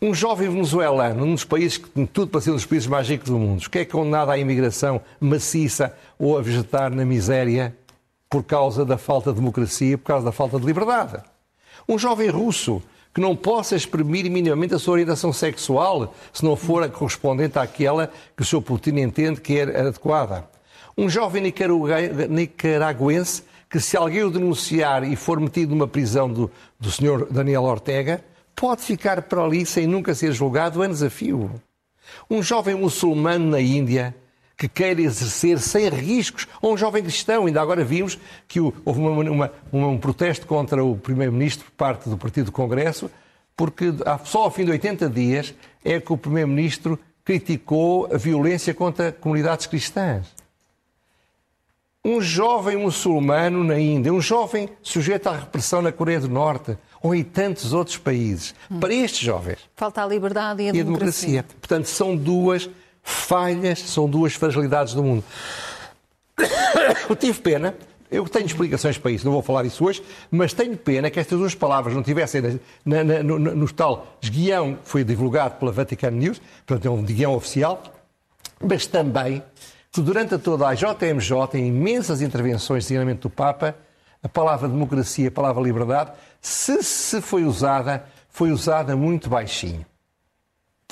Um 0.00 0.14
jovem 0.14 0.48
venezuelano, 0.48 1.26
num 1.26 1.34
dos 1.34 1.44
países 1.44 1.76
que 1.76 1.90
tem 1.90 2.06
tudo 2.06 2.30
para 2.30 2.40
ser 2.40 2.52
um 2.52 2.54
dos 2.54 2.64
países 2.64 2.86
mais 2.86 3.06
ricos 3.06 3.28
do 3.28 3.38
mundo, 3.38 3.68
que 3.68 3.80
é 3.80 3.84
condenado 3.84 4.30
à 4.30 4.38
imigração 4.38 5.02
maciça 5.20 5.94
ou 6.18 6.38
a 6.38 6.40
vegetar 6.40 6.90
na 6.90 7.04
miséria 7.04 7.76
por 8.30 8.42
causa 8.42 8.86
da 8.86 8.96
falta 8.96 9.30
de 9.30 9.36
democracia, 9.36 9.98
por 9.98 10.04
causa 10.04 10.24
da 10.24 10.32
falta 10.32 10.58
de 10.58 10.64
liberdade. 10.64 11.22
Um 11.86 11.98
jovem 11.98 12.30
russo 12.30 12.82
que 13.12 13.20
não 13.20 13.34
possa 13.34 13.74
exprimir 13.74 14.30
minimamente 14.30 14.74
a 14.74 14.78
sua 14.78 14.92
orientação 14.92 15.32
sexual 15.32 16.14
se 16.32 16.44
não 16.44 16.54
for 16.54 16.82
a 16.82 16.88
correspondente 16.88 17.58
àquela 17.58 18.12
que 18.36 18.42
o 18.42 18.46
seu 18.46 18.62
Putin 18.62 18.96
entende 18.98 19.40
que 19.40 19.58
é 19.58 19.62
adequada. 19.62 20.48
Um 20.96 21.08
jovem 21.08 21.42
nicaraguense 22.28 23.42
que, 23.68 23.80
se 23.80 23.96
alguém 23.96 24.22
o 24.22 24.30
denunciar 24.30 25.04
e 25.04 25.16
for 25.16 25.40
metido 25.40 25.70
numa 25.70 25.88
prisão 25.88 26.28
do, 26.28 26.50
do 26.78 26.90
senhor 26.90 27.26
Daniel 27.30 27.62
Ortega, 27.62 28.24
pode 28.54 28.82
ficar 28.82 29.22
para 29.22 29.42
ali 29.42 29.64
sem 29.64 29.86
nunca 29.86 30.14
ser 30.14 30.32
julgado, 30.32 30.82
é 30.82 30.88
um 30.88 30.90
desafio. 30.90 31.50
Um 32.28 32.42
jovem 32.42 32.74
muçulmano 32.74 33.50
na 33.50 33.60
Índia 33.60 34.14
que 34.60 34.68
queira 34.68 35.00
exercer 35.00 35.58
sem 35.58 35.88
riscos, 35.88 36.46
ou 36.60 36.74
um 36.74 36.76
jovem 36.76 37.02
cristão. 37.02 37.46
Ainda 37.46 37.62
agora 37.62 37.82
vimos 37.82 38.18
que 38.46 38.60
houve 38.60 39.00
uma, 39.00 39.50
uma, 39.72 39.88
um 39.88 39.96
protesto 39.96 40.46
contra 40.46 40.84
o 40.84 40.96
Primeiro-Ministro 40.96 41.64
por 41.64 41.72
parte 41.72 42.10
do 42.10 42.18
Partido 42.18 42.46
do 42.46 42.52
Congresso, 42.52 43.10
porque 43.56 43.86
só 44.26 44.42
ao 44.42 44.50
fim 44.50 44.66
de 44.66 44.70
80 44.72 45.08
dias 45.08 45.54
é 45.82 45.98
que 45.98 46.12
o 46.12 46.16
Primeiro-Ministro 46.18 46.98
criticou 47.24 48.06
a 48.12 48.18
violência 48.18 48.74
contra 48.74 49.10
comunidades 49.10 49.64
cristãs. 49.64 50.26
Um 52.04 52.20
jovem 52.20 52.76
muçulmano 52.76 53.64
na 53.64 53.80
Índia, 53.80 54.12
um 54.12 54.20
jovem 54.20 54.68
sujeito 54.82 55.26
à 55.30 55.36
repressão 55.36 55.80
na 55.80 55.90
Coreia 55.90 56.20
do 56.20 56.28
Norte 56.28 56.76
ou 57.02 57.14
em 57.14 57.24
tantos 57.24 57.72
outros 57.72 57.96
países. 57.96 58.54
Hum. 58.70 58.78
Para 58.78 58.92
estes 58.92 59.20
jovens. 59.20 59.58
Falta 59.74 60.02
a 60.02 60.06
liberdade 60.06 60.62
e 60.64 60.68
a, 60.68 60.72
e 60.74 60.80
a 60.80 60.84
democracia. 60.84 61.28
democracia. 61.28 61.44
Portanto, 61.58 61.86
são 61.86 62.14
duas 62.14 62.68
falhas, 63.02 63.80
são 63.80 64.08
duas 64.08 64.34
fragilidades 64.34 64.94
do 64.94 65.02
mundo. 65.02 65.24
Eu 67.08 67.16
tive 67.16 67.40
pena 67.40 67.74
eu 68.10 68.28
tenho 68.28 68.46
explicações 68.46 68.98
para 68.98 69.12
isso, 69.12 69.24
não 69.24 69.32
vou 69.32 69.42
falar 69.42 69.64
isso 69.64 69.84
hoje, 69.84 70.02
mas 70.30 70.52
tenho 70.52 70.76
pena 70.76 71.08
que 71.10 71.20
estas 71.20 71.38
duas 71.38 71.54
palavras 71.54 71.94
não 71.94 72.02
tivessem 72.02 72.60
na, 72.84 73.04
na, 73.04 73.22
no, 73.22 73.38
no, 73.38 73.72
tal 73.72 74.18
guião 74.20 74.74
que 74.74 74.88
foi 74.88 75.04
divulgado 75.04 75.54
pela 75.56 75.70
Vatican 75.70 76.10
News, 76.10 76.40
portanto 76.66 76.86
é 76.86 76.90
um 76.90 77.02
guião 77.04 77.34
oficial, 77.34 77.82
mas 78.60 78.84
também 78.84 79.42
que 79.92 80.00
durante 80.00 80.36
toda 80.38 80.68
a 80.68 80.74
JMJ, 80.74 81.54
em 81.54 81.68
imensas 81.68 82.20
intervenções, 82.20 82.84
designadamente 82.84 83.20
do 83.20 83.30
Papa, 83.30 83.76
a 84.22 84.28
palavra 84.28 84.68
democracia, 84.68 85.28
a 85.28 85.32
palavra 85.32 85.62
liberdade, 85.62 86.12
se 86.40 86.82
se 86.82 87.20
foi 87.20 87.44
usada, 87.44 88.04
foi 88.28 88.50
usada 88.50 88.96
muito 88.96 89.30
baixinho. 89.30 89.86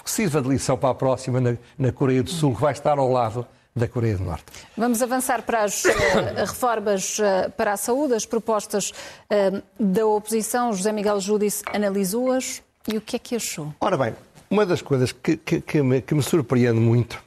Que 0.08 0.12
sirva 0.12 0.40
de 0.40 0.48
lição 0.48 0.74
para 0.78 0.88
a 0.88 0.94
próxima 0.94 1.38
na, 1.38 1.54
na 1.76 1.92
Coreia 1.92 2.22
do 2.22 2.30
Sul, 2.30 2.54
que 2.54 2.62
vai 2.62 2.72
estar 2.72 2.96
ao 2.96 3.12
lado 3.12 3.46
da 3.76 3.86
Coreia 3.86 4.16
do 4.16 4.24
Norte. 4.24 4.46
Vamos 4.74 5.02
avançar 5.02 5.42
para 5.42 5.64
as 5.64 5.84
uh, 5.84 5.88
reformas 6.34 7.18
uh, 7.18 7.50
para 7.50 7.74
a 7.74 7.76
saúde, 7.76 8.14
as 8.14 8.24
propostas 8.24 8.90
uh, 8.90 9.62
da 9.78 10.06
oposição. 10.06 10.72
José 10.72 10.92
Miguel 10.92 11.20
Júdice 11.20 11.62
analisou-as 11.74 12.62
e 12.90 12.96
o 12.96 13.02
que 13.02 13.16
é 13.16 13.18
que 13.18 13.36
achou? 13.36 13.74
Ora 13.78 13.98
bem, 13.98 14.16
uma 14.50 14.64
das 14.64 14.80
coisas 14.80 15.12
que, 15.12 15.36
que, 15.36 15.60
que, 15.60 15.82
me, 15.82 16.00
que 16.00 16.14
me 16.14 16.22
surpreende 16.22 16.80
muito, 16.80 17.22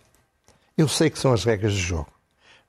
eu 0.75 0.88
sei 0.88 1.11
que 1.11 1.19
são 1.19 1.33
as 1.33 1.43
regras 1.43 1.73
do 1.73 1.79
jogo. 1.79 2.09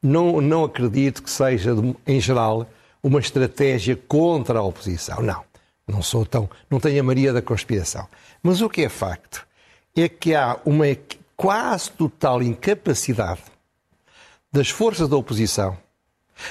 Não, 0.02 0.42
não 0.42 0.64
acredito 0.64 1.22
que 1.22 1.30
seja, 1.30 1.74
em 2.06 2.20
geral, 2.20 2.66
uma 3.02 3.18
estratégia 3.18 3.96
contra 3.96 4.58
a 4.58 4.62
oposição. 4.62 5.22
Não. 5.22 5.42
Não 5.88 6.02
sou 6.02 6.26
tão. 6.26 6.50
Não 6.68 6.78
tenho 6.78 7.00
a 7.00 7.02
Maria 7.02 7.32
da 7.32 7.40
conspiração. 7.40 8.06
Mas 8.42 8.60
o 8.60 8.68
que 8.68 8.82
é 8.82 8.90
facto 8.90 9.50
é 9.96 10.08
que 10.08 10.34
há 10.34 10.58
uma 10.64 10.86
quase 11.36 11.90
total 11.90 12.42
incapacidade 12.42 13.42
das 14.50 14.68
forças 14.68 15.08
da 15.08 15.16
oposição 15.16 15.76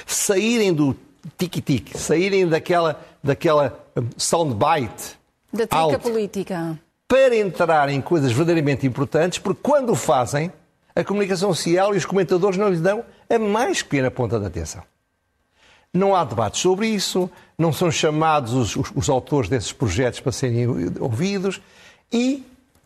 saírem 0.06 0.72
do 0.72 0.96
tique-tique, 1.36 1.98
saírem 1.98 2.48
daquela, 2.48 3.00
daquela 3.22 3.78
um, 3.96 4.08
soundbite 4.16 5.18
da 5.52 5.66
trica 5.66 5.98
política 5.98 6.78
para 7.06 7.36
entrar 7.36 7.88
em 7.90 8.00
coisas 8.00 8.32
verdadeiramente 8.32 8.86
importantes, 8.86 9.38
porque 9.38 9.60
quando 9.62 9.90
o 9.90 9.94
fazem, 9.94 10.50
a 10.94 11.04
comunicação 11.04 11.52
social 11.52 11.94
e 11.94 11.98
os 11.98 12.06
comentadores 12.06 12.56
não 12.56 12.70
lhes 12.70 12.80
dão 12.80 13.04
a 13.28 13.38
mais 13.38 13.82
pequena 13.82 14.10
ponta 14.10 14.38
de 14.40 14.46
atenção. 14.46 14.82
Não 15.92 16.16
há 16.16 16.24
debate 16.24 16.58
sobre 16.58 16.86
isso, 16.88 17.30
não 17.58 17.70
são 17.70 17.90
chamados 17.90 18.54
os, 18.54 18.76
os, 18.76 18.92
os 18.94 19.08
autores 19.10 19.50
desses 19.50 19.72
projetos 19.72 20.20
para 20.20 20.32
serem 20.32 20.66
ouvidos 20.98 21.60
e 22.10 22.42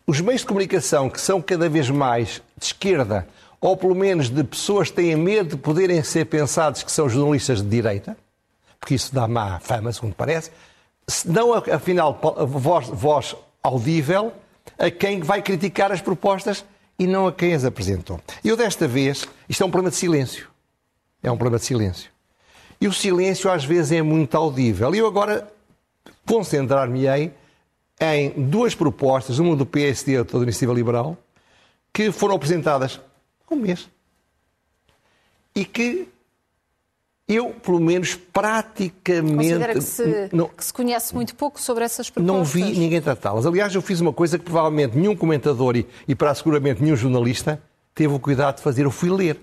os 0.07 0.21
meios 0.21 0.41
de 0.41 0.47
comunicação 0.47 1.09
que 1.09 1.19
são 1.19 1.41
cada 1.41 1.67
vez 1.67 1.89
mais 1.89 2.41
de 2.57 2.65
esquerda 2.65 3.27
ou 3.59 3.75
pelo 3.75 3.93
menos 3.93 4.29
de 4.29 4.41
pessoas 4.43 4.89
que 4.89 4.95
têm 4.95 5.15
medo 5.17 5.55
de 5.55 5.57
poderem 5.57 6.01
ser 6.01 6.25
pensados 6.25 6.81
que 6.81 6.91
são 6.91 7.09
jornalistas 7.09 7.61
de 7.61 7.67
direita, 7.67 8.15
porque 8.79 8.95
isso 8.95 9.13
dá 9.13 9.27
má 9.27 9.59
fama, 9.59 9.91
segundo 9.91 10.13
parece, 10.13 10.49
não, 11.25 11.53
afinal, 11.53 12.19
voz, 12.47 12.87
voz 12.87 13.35
audível 13.61 14.31
a 14.77 14.89
quem 14.89 15.19
vai 15.21 15.41
criticar 15.41 15.91
as 15.91 16.01
propostas 16.01 16.63
e 16.99 17.05
não 17.05 17.27
a 17.27 17.33
quem 17.33 17.53
as 17.53 17.65
apresentou. 17.65 18.19
Eu, 18.43 18.55
desta 18.55 18.87
vez, 18.87 19.25
isto 19.49 19.63
é 19.63 19.65
um 19.65 19.71
problema 19.71 19.89
de 19.89 19.97
silêncio. 19.97 20.47
É 21.21 21.31
um 21.31 21.37
problema 21.37 21.59
de 21.59 21.65
silêncio. 21.65 22.11
E 22.79 22.87
o 22.87 22.93
silêncio, 22.93 23.49
às 23.49 23.65
vezes, 23.65 23.91
é 23.91 24.01
muito 24.01 24.35
audível. 24.37 24.93
E 24.93 24.99
eu 24.99 25.07
agora 25.07 25.47
concentrar-me-ei 26.25 27.31
em 27.99 28.29
duas 28.49 28.75
propostas, 28.75 29.39
uma 29.39 29.55
do 29.55 29.65
PSD 29.65 30.13
e 30.13 30.17
outra 30.19 30.37
da 30.37 30.43
Iniciativa 30.43 30.73
Liberal, 30.73 31.17
que 31.91 32.11
foram 32.11 32.35
apresentadas 32.35 32.99
um 33.49 33.55
mês. 33.55 33.89
E 35.55 35.65
que 35.65 36.07
eu, 37.27 37.49
pelo 37.49 37.79
menos, 37.79 38.15
praticamente. 38.15 39.35
Considera 39.35 39.73
que 39.73 39.81
se, 39.81 40.29
não, 40.31 40.47
que 40.47 40.63
se 40.63 40.71
conhece 40.71 41.13
muito 41.13 41.35
pouco 41.35 41.59
sobre 41.59 41.83
essas 41.83 42.09
propostas? 42.09 42.37
Não 42.37 42.43
vi 42.43 42.77
ninguém 42.79 43.01
tratá-las. 43.01 43.45
Aliás, 43.45 43.73
eu 43.75 43.81
fiz 43.81 43.99
uma 43.99 44.13
coisa 44.13 44.37
que 44.37 44.45
provavelmente 44.45 44.95
nenhum 44.95 45.15
comentador 45.15 45.75
e, 45.75 45.85
e 46.07 46.15
para 46.15 46.33
seguramente 46.33 46.81
nenhum 46.81 46.95
jornalista 46.95 47.61
teve 47.93 48.13
o 48.13 48.19
cuidado 48.19 48.57
de 48.57 48.61
fazer. 48.61 48.85
Eu 48.85 48.91
fui 48.91 49.09
ler. 49.09 49.39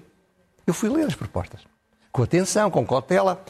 Eu 0.67 0.73
fui 0.73 0.89
ler 0.89 1.07
as 1.07 1.15
propostas. 1.15 1.61
Com 2.11 2.23
atenção, 2.23 2.71
com 2.71 2.87
cautela. 2.87 3.45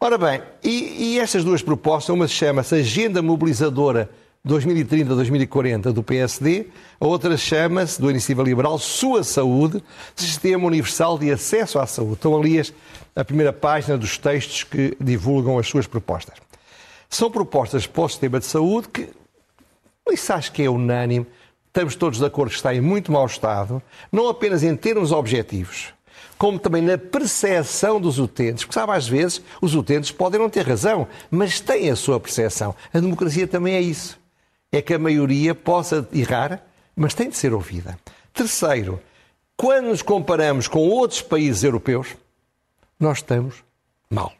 Ora 0.00 0.16
bem, 0.16 0.40
e, 0.62 1.14
e 1.14 1.18
estas 1.18 1.44
duas 1.44 1.60
propostas, 1.60 2.14
uma 2.14 2.28
chama-se 2.28 2.76
Agenda 2.76 3.20
Mobilizadora 3.20 4.08
2030-2040 4.46 5.90
do 5.90 6.02
PSD, 6.02 6.66
a 7.00 7.06
outra 7.06 7.34
chama-se, 7.34 7.98
do 7.98 8.10
Iniciativa 8.10 8.42
Liberal, 8.42 8.78
Sua 8.78 9.24
Saúde, 9.24 9.82
Sistema 10.14 10.66
Universal 10.66 11.18
de 11.18 11.32
Acesso 11.32 11.78
à 11.78 11.86
Saúde. 11.86 12.14
Estão 12.14 12.36
ali 12.38 12.60
a 13.16 13.24
primeira 13.24 13.54
página 13.54 13.96
dos 13.96 14.18
textos 14.18 14.62
que 14.62 14.94
divulgam 15.00 15.58
as 15.58 15.66
suas 15.66 15.86
propostas. 15.86 16.34
São 17.08 17.30
propostas 17.30 17.86
para 17.86 18.02
o 18.02 18.08
sistema 18.08 18.38
de 18.38 18.44
saúde 18.44 18.88
que, 18.88 19.08
isso 20.12 20.32
acho 20.34 20.52
que 20.52 20.62
é 20.62 20.68
unânime, 20.68 21.26
estamos 21.68 21.96
todos 21.96 22.18
de 22.18 22.26
acordo 22.26 22.50
que 22.50 22.56
está 22.56 22.74
em 22.74 22.82
muito 22.82 23.10
mau 23.10 23.24
estado, 23.24 23.82
não 24.12 24.28
apenas 24.28 24.62
em 24.62 24.76
termos 24.76 25.10
objetivos, 25.10 25.94
como 26.36 26.58
também 26.58 26.82
na 26.82 26.98
percepção 26.98 27.98
dos 27.98 28.18
utentes, 28.18 28.64
porque 28.64 28.78
sabe, 28.78 28.92
às 28.92 29.08
vezes 29.08 29.40
os 29.62 29.74
utentes 29.74 30.10
podem 30.10 30.38
não 30.38 30.50
ter 30.50 30.66
razão, 30.66 31.08
mas 31.30 31.60
têm 31.60 31.88
a 31.88 31.96
sua 31.96 32.20
percepção. 32.20 32.74
A 32.92 33.00
democracia 33.00 33.48
também 33.48 33.74
é 33.74 33.80
isso 33.80 34.22
é 34.76 34.82
que 34.82 34.94
a 34.94 34.98
maioria 34.98 35.54
possa 35.54 36.06
errar, 36.12 36.60
mas 36.96 37.14
tem 37.14 37.28
de 37.28 37.36
ser 37.36 37.52
ouvida. 37.52 37.98
Terceiro, 38.32 39.00
quando 39.56 39.86
nos 39.86 40.02
comparamos 40.02 40.66
com 40.66 40.80
outros 40.80 41.22
países 41.22 41.62
europeus, 41.62 42.08
nós 42.98 43.18
estamos 43.18 43.62
mal. 44.10 44.32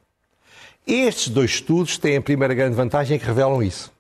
Estes 0.87 1.29
dois 1.29 1.53
estudos 1.53 1.97
têm 1.99 2.17
a 2.17 2.23
primeira 2.23 2.53
grande 2.53 2.75
vantagem 2.75 3.19
que 3.19 3.25
revelam 3.25 3.63
isso. 3.63 3.93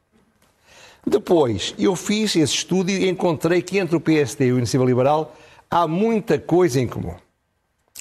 Depois, 1.06 1.74
eu 1.78 1.94
fiz 1.94 2.34
esse 2.34 2.54
estudo 2.54 2.90
e 2.90 3.08
encontrei 3.08 3.62
que 3.62 3.78
entre 3.78 3.94
o 3.94 4.00
PSD 4.00 4.46
e 4.46 4.52
o 4.52 4.58
Iniciativa 4.58 4.84
Liberal 4.84 5.36
há 5.70 5.86
muita 5.86 6.38
coisa 6.38 6.80
em 6.80 6.88
comum. 6.88 7.14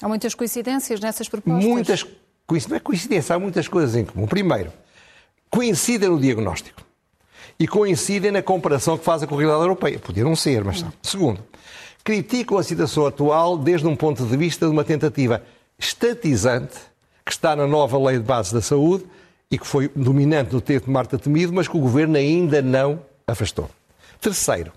Há 0.02 0.08
muitas 0.08 0.34
coincidências 0.34 1.00
nessas 1.00 1.28
propostas? 1.28 1.64
Muitas 1.64 2.06
não 2.68 2.76
é 2.76 2.80
coincidência, 2.80 3.36
há 3.36 3.38
muitas 3.38 3.68
coisas 3.68 3.94
em 3.94 4.04
comum. 4.04 4.26
Primeiro, 4.26 4.72
coincidem 5.50 6.08
no 6.08 6.20
diagnóstico 6.20 6.84
e 7.58 7.66
coincidem 7.66 8.30
na 8.30 8.42
comparação 8.42 8.98
que 8.98 9.04
fazem 9.04 9.28
com 9.28 9.34
a 9.34 9.38
realidade 9.38 9.62
europeia. 9.62 9.98
Podiam 9.98 10.34
ser, 10.34 10.64
mas 10.64 10.80
são. 10.80 10.92
Segundo, 11.02 11.40
criticam 12.02 12.58
a 12.58 12.62
situação 12.62 13.06
atual 13.06 13.56
desde 13.56 13.86
um 13.86 13.96
ponto 13.96 14.24
de 14.24 14.36
vista 14.36 14.66
de 14.66 14.72
uma 14.72 14.84
tentativa 14.84 15.42
estatizante 15.78 16.78
que 17.24 17.32
está 17.32 17.56
na 17.56 17.66
nova 17.66 17.98
Lei 17.98 18.18
de 18.18 18.24
Base 18.24 18.52
da 18.52 18.60
Saúde 18.60 19.04
e 19.50 19.58
que 19.58 19.66
foi 19.66 19.90
dominante 19.94 20.52
no 20.52 20.60
tempo 20.60 20.86
de 20.86 20.92
Marta 20.92 21.18
Temido, 21.18 21.52
mas 21.52 21.68
que 21.68 21.76
o 21.76 21.80
Governo 21.80 22.16
ainda 22.16 22.60
não 22.60 23.00
afastou. 23.26 23.70
Terceiro, 24.20 24.72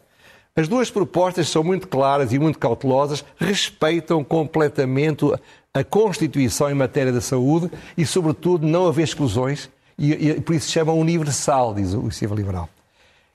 as 0.56 0.68
duas 0.68 0.90
propostas 0.90 1.50
são 1.50 1.64
muito 1.64 1.88
claras 1.88 2.34
e 2.34 2.40
muito 2.40 2.58
cautelosas, 2.58 3.24
respeitam 3.38 4.24
completamente 4.24 5.26
a 5.74 5.84
Constituição 5.84 6.70
em 6.72 6.74
matéria 6.74 7.12
da 7.12 7.22
saúde 7.22 7.70
e, 7.98 8.06
sobretudo, 8.06 8.66
não 8.66 8.88
haver 8.88 9.04
exclusões 9.04 9.70
e, 9.98 10.30
e 10.30 10.42
por 10.42 10.56
isso 10.56 10.68
se 10.68 10.74
chama 10.74 10.94
universal, 10.94 11.74
diz 11.74 11.94
o 11.94 12.02
Iniciativa 12.02 12.36
Liberal. 12.36 12.70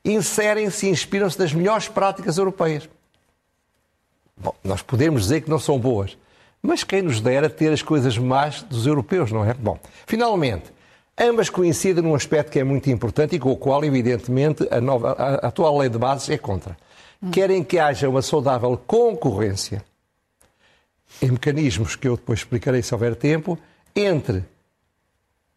Inserem-se 0.05 0.87
e 0.87 0.91
inspiram-se 0.91 1.39
das 1.39 1.53
melhores 1.53 1.89
práticas 1.89 2.39
europeias. 2.39 2.89
Bom, 4.37 4.55
nós 4.63 4.83
podemos 4.83 5.23
dizer 5.23 5.43
que 5.43 5.51
não 5.51 5.59
são 5.59 5.79
boas, 5.79 6.17
mas 6.63 6.85
quem 6.85 7.03
nos 7.03 7.21
dera 7.21 7.51
ter 7.51 7.73
as 7.73 7.83
coisas 7.83 8.19
mais 8.19 8.63
dos 8.63 8.87
europeus, 8.87 9.31
não 9.31 9.45
é? 9.45 9.55
Bom, 9.55 9.79
finalmente, 10.07 10.73
ambas 11.19 11.51
coincidem 11.51 12.03
num 12.03 12.15
aspecto 12.15 12.51
que 12.51 12.59
é 12.59 12.65
muito 12.65 12.91
importante 12.91 13.37
e 13.37 13.39
com 13.39 13.53
o 13.53 13.57
qual, 13.57 13.85
evidentemente, 13.85 14.67
a, 14.71 14.81
nova, 14.81 15.13
a 15.13 15.49
atual 15.49 15.79
lei 15.79 15.89
de 15.89 15.99
bases 15.99 16.31
é 16.31 16.39
contra. 16.39 16.77
Querem 17.31 17.63
que 17.63 17.79
haja 17.79 18.09
uma 18.09 18.23
saudável 18.23 18.77
concorrência 18.85 19.85
em 21.21 21.31
mecanismos 21.31 21.95
que 21.95 22.09
eu 22.09 22.17
depois 22.17 22.41
explicarei 22.41 22.83
se 22.83 22.93
houver 22.95 23.15
tempo, 23.15 23.59
entre 23.95 24.45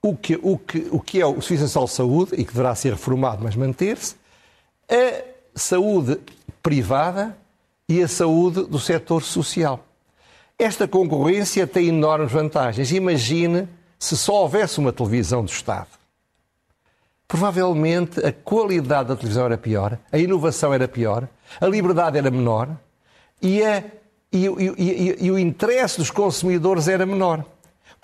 o 0.08 0.16
que, 0.16 0.40
o 0.42 0.58
que, 0.58 0.88
o 0.92 1.00
que 1.00 1.20
é 1.20 1.26
o 1.26 1.42
Serviço 1.42 1.64
Nacional 1.64 1.88
de 1.88 1.94
Saúde 1.94 2.32
e 2.36 2.46
que 2.46 2.52
deverá 2.52 2.76
ser 2.76 2.92
reformado, 2.92 3.44
mas 3.44 3.56
manter-se, 3.56 4.16
a 4.88 5.24
saúde 5.56 6.20
privada 6.62 7.36
e 7.90 8.04
a 8.04 8.08
saúde 8.08 8.66
do 8.66 8.80
setor 8.80 9.24
social. 9.24 9.84
Esta 10.60 10.88
concorrência 10.88 11.66
tem 11.66 11.88
enormes 11.88 12.32
vantagens. 12.32 12.92
Imagine 12.92 13.68
se 13.98 14.16
só 14.16 14.44
houvesse 14.44 14.80
uma 14.80 14.94
televisão 14.94 15.44
do 15.44 15.50
Estado. 15.50 15.90
provavelmente 17.28 18.20
a 18.24 18.32
qualidade 18.32 19.10
da 19.10 19.16
televisão 19.16 19.46
era 19.46 19.58
pior, 19.58 19.98
a 20.12 20.18
inovação 20.18 20.74
era 20.74 20.88
pior, 20.88 21.28
a 21.60 21.66
liberdade 21.66 22.18
era 22.18 22.30
menor 22.30 22.70
e, 23.42 23.64
a, 23.64 23.84
e, 24.32 24.46
e, 24.46 25.26
e 25.26 25.32
o 25.32 25.40
interesse 25.40 25.98
dos 25.98 26.12
consumidores 26.12 26.88
era 26.88 27.06
menor. 27.06 27.44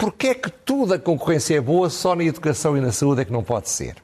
Porquê 0.02 0.30
é 0.30 0.34
que 0.34 0.50
tudo 0.50 0.96
a 0.96 1.00
concorrência 1.00 1.56
é 1.56 1.62
boa, 1.62 1.88
só 1.88 2.16
na 2.16 2.24
educação 2.24 2.76
e 2.76 2.82
na 2.82 2.92
saúde 2.92 3.22
é 3.22 3.26
que 3.26 3.32
não 3.32 3.44
pode 3.44 3.70
ser? 3.70 3.98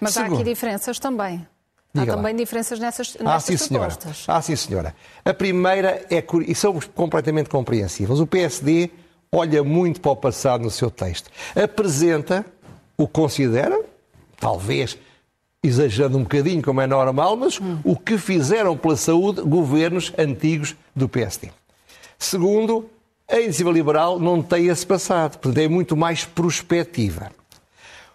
Mas 0.00 0.14
Segundo, 0.14 0.32
há 0.32 0.34
aqui 0.36 0.44
diferenças 0.44 0.98
também. 0.98 1.46
Há 1.94 2.06
também 2.06 2.32
lá. 2.32 2.38
diferenças 2.38 2.78
nessas, 2.78 3.14
nessas 3.16 3.54
ah, 3.54 3.58
sim, 3.58 3.68
propostas. 3.68 4.16
Senhora. 4.16 4.38
Ah, 4.38 4.40
sim, 4.40 4.56
senhora. 4.56 4.94
A 5.22 5.34
primeira 5.34 6.06
é, 6.08 6.24
e 6.46 6.54
são 6.54 6.80
completamente 6.94 7.50
compreensíveis. 7.50 8.18
O 8.18 8.26
PSD 8.26 8.88
olha 9.30 9.62
muito 9.62 10.00
para 10.00 10.12
o 10.12 10.16
passado 10.16 10.62
no 10.62 10.70
seu 10.70 10.90
texto. 10.90 11.30
Apresenta 11.54 12.42
o 12.96 13.06
que 13.06 13.12
considera, 13.12 13.78
talvez 14.40 14.96
exagerando 15.62 16.16
um 16.16 16.22
bocadinho, 16.22 16.62
como 16.62 16.80
é 16.80 16.86
normal, 16.86 17.36
mas 17.36 17.60
hum. 17.60 17.78
o 17.84 17.94
que 17.94 18.16
fizeram 18.16 18.74
pela 18.74 18.96
saúde 18.96 19.42
governos 19.42 20.14
antigos 20.16 20.74
do 20.94 21.06
PSD. 21.06 21.50
Segundo, 22.18 22.88
a 23.28 23.40
iniciativa 23.40 23.72
liberal 23.72 24.18
não 24.18 24.42
tem 24.42 24.66
esse 24.66 24.86
passado, 24.86 25.38
portanto 25.38 25.58
é 25.58 25.68
muito 25.68 25.96
mais 25.96 26.24
prospectiva. 26.24 27.30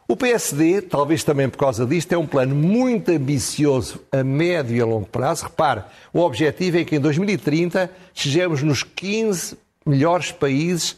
O 0.08 0.16
PSD, 0.18 0.82
talvez 0.82 1.24
também 1.24 1.48
por 1.48 1.58
causa 1.58 1.86
disto, 1.86 2.12
é 2.12 2.18
um 2.18 2.28
plano 2.28 2.54
muito 2.54 3.12
ambicioso 3.12 4.02
a 4.12 4.24
médio 4.24 4.76
e 4.76 4.82
a 4.82 4.86
longo 4.86 5.08
prazo. 5.08 5.46
Repare, 5.46 5.84
o 6.12 6.20
objetivo 6.20 6.78
é 6.80 6.84
que 6.84 6.98
em 6.98 7.00
2030 7.00 7.90
estejamos 8.14 8.62
nos 8.62 8.84
15 8.84 9.58
melhores 9.86 10.32
países 10.32 10.98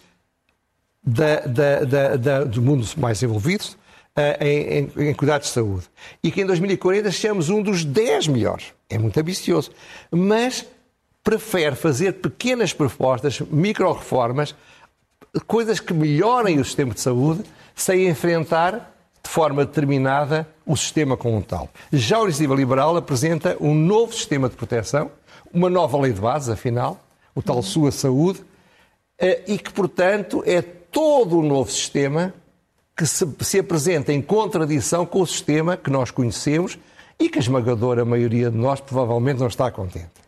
da, 1.04 1.42
da, 1.42 2.16
da, 2.16 2.44
do 2.44 2.62
mundo 2.62 2.88
mais 2.98 3.22
envolvidos 3.22 3.78
uh, 4.18 4.44
em, 4.44 4.90
em, 4.98 5.10
em 5.10 5.14
cuidados 5.14 5.48
de 5.48 5.54
saúde. 5.54 5.84
E 6.24 6.32
que 6.32 6.42
em 6.42 6.46
2040 6.46 7.12
sejamos 7.12 7.50
um 7.50 7.62
dos 7.62 7.86
10 7.86 8.30
melhores. 8.30 8.74
É 8.90 8.98
muito 8.98 9.20
ambicioso. 9.20 9.72
Mas 10.10 10.66
prefere 11.24 11.76
fazer 11.76 12.14
pequenas 12.14 12.74
propostas, 12.74 13.40
micro-reformas, 13.40 14.54
coisas 15.48 15.80
que 15.80 15.94
melhorem 15.94 16.60
o 16.60 16.66
sistema 16.66 16.94
de 16.94 17.00
saúde, 17.00 17.44
sem 17.74 18.08
enfrentar 18.08 18.94
de 19.24 19.30
forma 19.30 19.66
determinada 19.66 20.48
o 20.66 20.76
sistema 20.76 21.16
como 21.16 21.38
um 21.38 21.42
tal. 21.42 21.70
Já 21.92 22.18
a 22.18 22.24
Iniciativa 22.24 22.56
Liberal 22.56 22.98
apresenta 22.98 23.58
um 23.60 23.74
novo 23.74 24.14
sistema 24.14 24.50
de 24.50 24.56
proteção, 24.56 25.10
uma 25.52 25.70
nova 25.70 25.98
lei 26.00 26.12
de 26.12 26.20
base, 26.20 26.52
afinal, 26.52 27.00
o 27.34 27.42
tal 27.42 27.62
Sua 27.64 27.92
Saúde, 27.92 28.44
eh, 29.18 29.44
e 29.48 29.58
que, 29.58 29.72
portanto, 29.72 30.44
é 30.46 30.62
todo 30.62 31.40
um 31.40 31.48
novo 31.48 31.72
sistema 31.72 32.34
que 32.96 33.06
se, 33.06 33.28
se 33.40 33.60
apresenta 33.60 34.12
em 34.12 34.22
contradição 34.22 35.06
com 35.06 35.22
o 35.22 35.28
sistema 35.28 35.78
que 35.78 35.90
nós 35.90 36.12
conhecemos 36.12 36.78
e 37.20 37.30
que 37.30 37.40
a 37.40 37.42
esmagadora 37.42 38.04
maioria 38.06 38.52
de 38.52 38.58
nós 38.58 38.80
provavelmente 38.82 39.40
não 39.40 39.48
está 39.48 39.72
contente. 39.72 40.23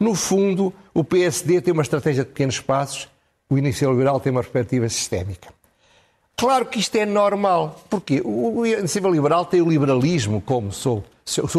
No 0.00 0.14
fundo, 0.14 0.72
o 0.94 1.04
PSD 1.04 1.60
tem 1.60 1.74
uma 1.74 1.82
estratégia 1.82 2.24
de 2.24 2.30
pequenos 2.30 2.58
passos, 2.58 3.06
o 3.50 3.58
Iniciativa 3.58 3.92
Liberal 3.92 4.18
tem 4.18 4.32
uma 4.32 4.40
perspectiva 4.40 4.88
sistémica. 4.88 5.52
Claro 6.38 6.64
que 6.64 6.78
isto 6.78 6.96
é 6.96 7.04
normal, 7.04 7.84
porque 7.90 8.22
o 8.24 8.64
Iniciativa 8.64 9.10
Liberal 9.10 9.44
tem 9.44 9.60
o 9.60 9.68
liberalismo 9.68 10.40
como 10.40 10.72
sua, 10.72 11.04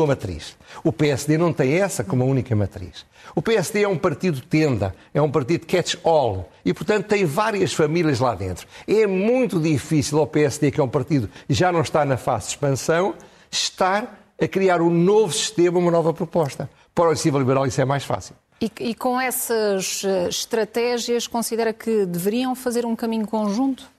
matriz. 0.07 0.57
O 0.83 0.91
PSD 0.91 1.37
não 1.37 1.53
tem 1.53 1.73
essa 1.73 2.03
como 2.03 2.23
a 2.23 2.25
única 2.25 2.55
matriz. 2.55 3.05
O 3.35 3.43
PSD 3.43 3.83
é 3.83 3.87
um 3.87 3.95
partido 3.95 4.41
tenda, 4.41 4.95
é 5.13 5.21
um 5.21 5.29
partido 5.29 5.67
catch-all 5.67 6.49
e, 6.65 6.73
portanto, 6.73 7.05
tem 7.05 7.25
várias 7.25 7.73
famílias 7.73 8.19
lá 8.19 8.33
dentro. 8.33 8.65
É 8.87 9.05
muito 9.05 9.59
difícil 9.59 10.17
ao 10.17 10.25
PSD, 10.25 10.71
que 10.71 10.81
é 10.81 10.83
um 10.83 10.89
partido 10.89 11.29
que 11.47 11.53
já 11.53 11.71
não 11.71 11.81
está 11.81 12.03
na 12.03 12.17
fase 12.17 12.45
de 12.45 12.51
expansão, 12.53 13.13
estar 13.51 14.19
a 14.41 14.47
criar 14.47 14.81
um 14.81 14.89
novo 14.89 15.31
sistema, 15.31 15.77
uma 15.77 15.91
nova 15.91 16.11
proposta. 16.11 16.67
Para 16.93 17.05
o 17.05 17.07
Iniciativa 17.09 17.39
Liberal 17.39 17.65
isso 17.65 17.79
é 17.81 17.85
mais 17.85 18.03
fácil. 18.03 18.35
E, 18.61 18.71
e 18.79 18.93
com 18.93 19.19
essas 19.19 20.03
eh, 20.05 20.29
estratégias, 20.29 21.25
considera 21.25 21.73
que 21.73 22.05
deveriam 22.05 22.53
fazer 22.55 22.85
um 22.85 22.95
caminho 22.95 23.25
conjunto? 23.25 23.89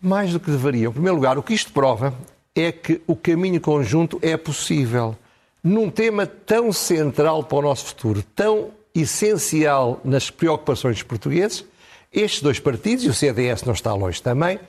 Mais 0.00 0.32
do 0.32 0.38
que 0.38 0.50
deveriam. 0.50 0.90
Em 0.90 0.92
primeiro 0.92 1.16
lugar, 1.16 1.38
o 1.38 1.42
que 1.42 1.54
isto 1.54 1.72
prova 1.72 2.12
é 2.54 2.70
que 2.70 3.00
o 3.06 3.16
caminho 3.16 3.60
conjunto 3.60 4.18
é 4.20 4.36
possível. 4.36 5.16
Num 5.62 5.90
tema 5.90 6.26
tão 6.26 6.70
central 6.70 7.44
para 7.44 7.58
o 7.58 7.62
nosso 7.62 7.86
futuro, 7.86 8.22
tão 8.34 8.70
essencial 8.94 10.00
nas 10.04 10.30
preocupações 10.30 10.96
dos 10.96 11.02
portugueses, 11.02 11.64
estes 12.12 12.42
dois 12.42 12.60
partidos, 12.60 13.04
e 13.04 13.08
o 13.08 13.14
CDS 13.14 13.62
não 13.62 13.72
está 13.72 13.92
longe 13.94 14.22
também, 14.22 14.60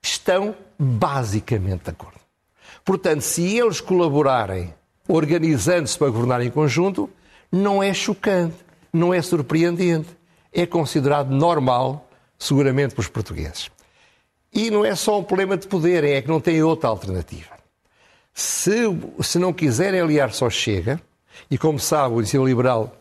estão 0.00 0.54
basicamente 0.78 1.84
de 1.84 1.90
acordo. 1.90 2.20
Portanto, 2.84 3.22
se 3.22 3.42
eles 3.56 3.80
colaborarem, 3.80 4.72
organizando-se 5.08 5.96
para 5.98 6.10
governar 6.10 6.42
em 6.42 6.50
conjunto, 6.50 7.08
não 7.50 7.82
é 7.82 7.92
chocante, 7.94 8.56
não 8.92 9.12
é 9.12 9.22
surpreendente. 9.22 10.08
É 10.52 10.64
considerado 10.64 11.30
normal, 11.30 12.08
seguramente, 12.38 12.94
para 12.94 13.02
os 13.02 13.08
portugueses. 13.08 13.70
E 14.52 14.70
não 14.70 14.84
é 14.84 14.94
só 14.94 15.18
um 15.18 15.24
problema 15.24 15.56
de 15.56 15.66
poder, 15.66 16.02
é 16.02 16.22
que 16.22 16.28
não 16.28 16.40
tem 16.40 16.62
outra 16.62 16.88
alternativa. 16.88 17.56
Se, 18.32 18.82
se 19.20 19.38
não 19.38 19.52
quiserem 19.52 20.00
aliar-se 20.00 20.42
ao 20.42 20.50
Chega, 20.50 21.00
e 21.50 21.58
como 21.58 21.78
sabe, 21.78 22.14
o 22.14 22.22
ensino 22.22 22.46
liberal 22.46 22.94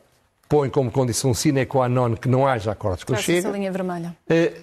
põe 0.50 0.70
como 0.70 0.92
condição 0.92 1.34
sine 1.34 1.66
qua 1.66 1.88
non 1.88 2.16
que 2.16 2.28
não 2.28 2.46
haja 2.48 2.72
acordos 2.72 3.04
com 3.04 3.16
Chega. 3.16 3.50
linha 3.50 3.72
vermelha. 3.72 4.16
Eh, 4.30 4.54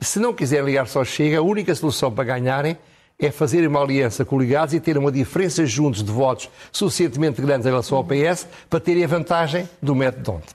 se 0.00 0.18
não 0.18 0.32
quiserem 0.32 0.64
aliar-se 0.64 0.96
ao 0.96 1.04
Chega, 1.04 1.38
a 1.38 1.42
única 1.42 1.74
solução 1.74 2.10
para 2.10 2.24
ganharem 2.24 2.78
é 3.18 3.30
fazer 3.30 3.66
uma 3.66 3.80
aliança 3.80 4.24
com 4.24 4.38
ligados 4.38 4.74
e 4.74 4.80
ter 4.80 4.98
uma 4.98 5.10
diferença 5.10 5.64
juntos 5.64 6.02
de 6.02 6.12
votos 6.12 6.50
suficientemente 6.70 7.40
grande 7.40 7.66
em 7.66 7.70
relação 7.70 7.96
ao 7.96 8.04
PS 8.04 8.46
para 8.68 8.80
terem 8.80 9.04
a 9.04 9.06
vantagem 9.06 9.68
do 9.80 9.94
método 9.94 10.22
de 10.22 10.30
ontem. 10.30 10.54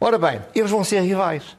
Ora 0.00 0.18
bem, 0.18 0.40
eles 0.54 0.70
vão 0.70 0.82
ser 0.82 1.00
rivais. 1.02 1.56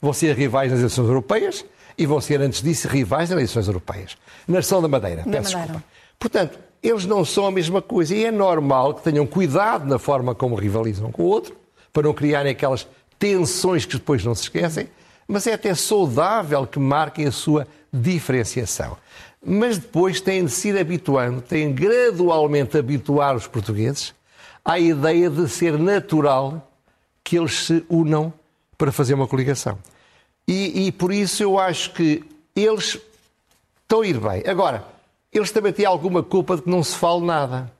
Vão 0.00 0.12
ser 0.12 0.36
rivais 0.36 0.70
nas 0.70 0.80
eleições 0.80 1.08
europeias 1.08 1.64
e 1.96 2.04
vão 2.04 2.20
ser, 2.20 2.40
antes 2.42 2.62
disso, 2.62 2.88
rivais 2.88 3.30
nas 3.30 3.38
eleições 3.38 3.66
europeias. 3.66 4.16
Na 4.46 4.56
Nação 4.56 4.82
da 4.82 4.88
Madeira, 4.88 5.22
da 5.22 5.30
peço 5.30 5.56
Madeira. 5.56 5.78
desculpa. 5.78 5.84
Portanto, 6.18 6.58
eles 6.82 7.06
não 7.06 7.24
são 7.24 7.46
a 7.46 7.50
mesma 7.50 7.80
coisa 7.80 8.14
e 8.14 8.24
é 8.24 8.30
normal 8.30 8.94
que 8.94 9.02
tenham 9.02 9.26
cuidado 9.26 9.86
na 9.86 9.98
forma 9.98 10.34
como 10.34 10.54
rivalizam 10.54 11.10
com 11.10 11.22
o 11.22 11.26
outro, 11.26 11.56
para 11.92 12.02
não 12.02 12.12
criarem 12.12 12.52
aquelas 12.52 12.86
tensões 13.18 13.86
que 13.86 13.94
depois 13.94 14.22
não 14.24 14.34
se 14.34 14.42
esquecem, 14.42 14.88
mas 15.26 15.46
é 15.46 15.54
até 15.54 15.74
saudável 15.74 16.66
que 16.66 16.78
marquem 16.78 17.26
a 17.26 17.32
sua 17.32 17.66
diferenciação. 17.92 18.96
Mas 19.48 19.78
depois 19.78 20.20
têm 20.20 20.44
de 20.44 20.50
se 20.50 20.70
ir 20.70 20.78
habituando, 20.78 21.40
têm 21.40 21.72
gradualmente 21.72 22.76
habituar 22.76 23.36
os 23.36 23.46
portugueses 23.46 24.12
à 24.64 24.76
ideia 24.76 25.30
de 25.30 25.48
ser 25.48 25.78
natural 25.78 26.68
que 27.22 27.38
eles 27.38 27.66
se 27.66 27.84
unam 27.88 28.32
para 28.76 28.90
fazer 28.90 29.14
uma 29.14 29.28
coligação. 29.28 29.78
E, 30.48 30.86
e, 30.86 30.92
por 30.92 31.12
isso 31.12 31.44
eu 31.44 31.58
acho 31.58 31.92
que 31.92 32.24
eles 32.56 32.98
estão 33.82 34.00
a 34.00 34.06
ir 34.06 34.18
bem. 34.18 34.42
Agora, 34.46 34.84
eles 35.32 35.52
também 35.52 35.72
têm 35.72 35.86
alguma 35.86 36.24
culpa 36.24 36.56
de 36.56 36.62
que 36.62 36.70
não 36.70 36.82
se 36.82 36.96
fale 36.96 37.24
nada 37.24 37.70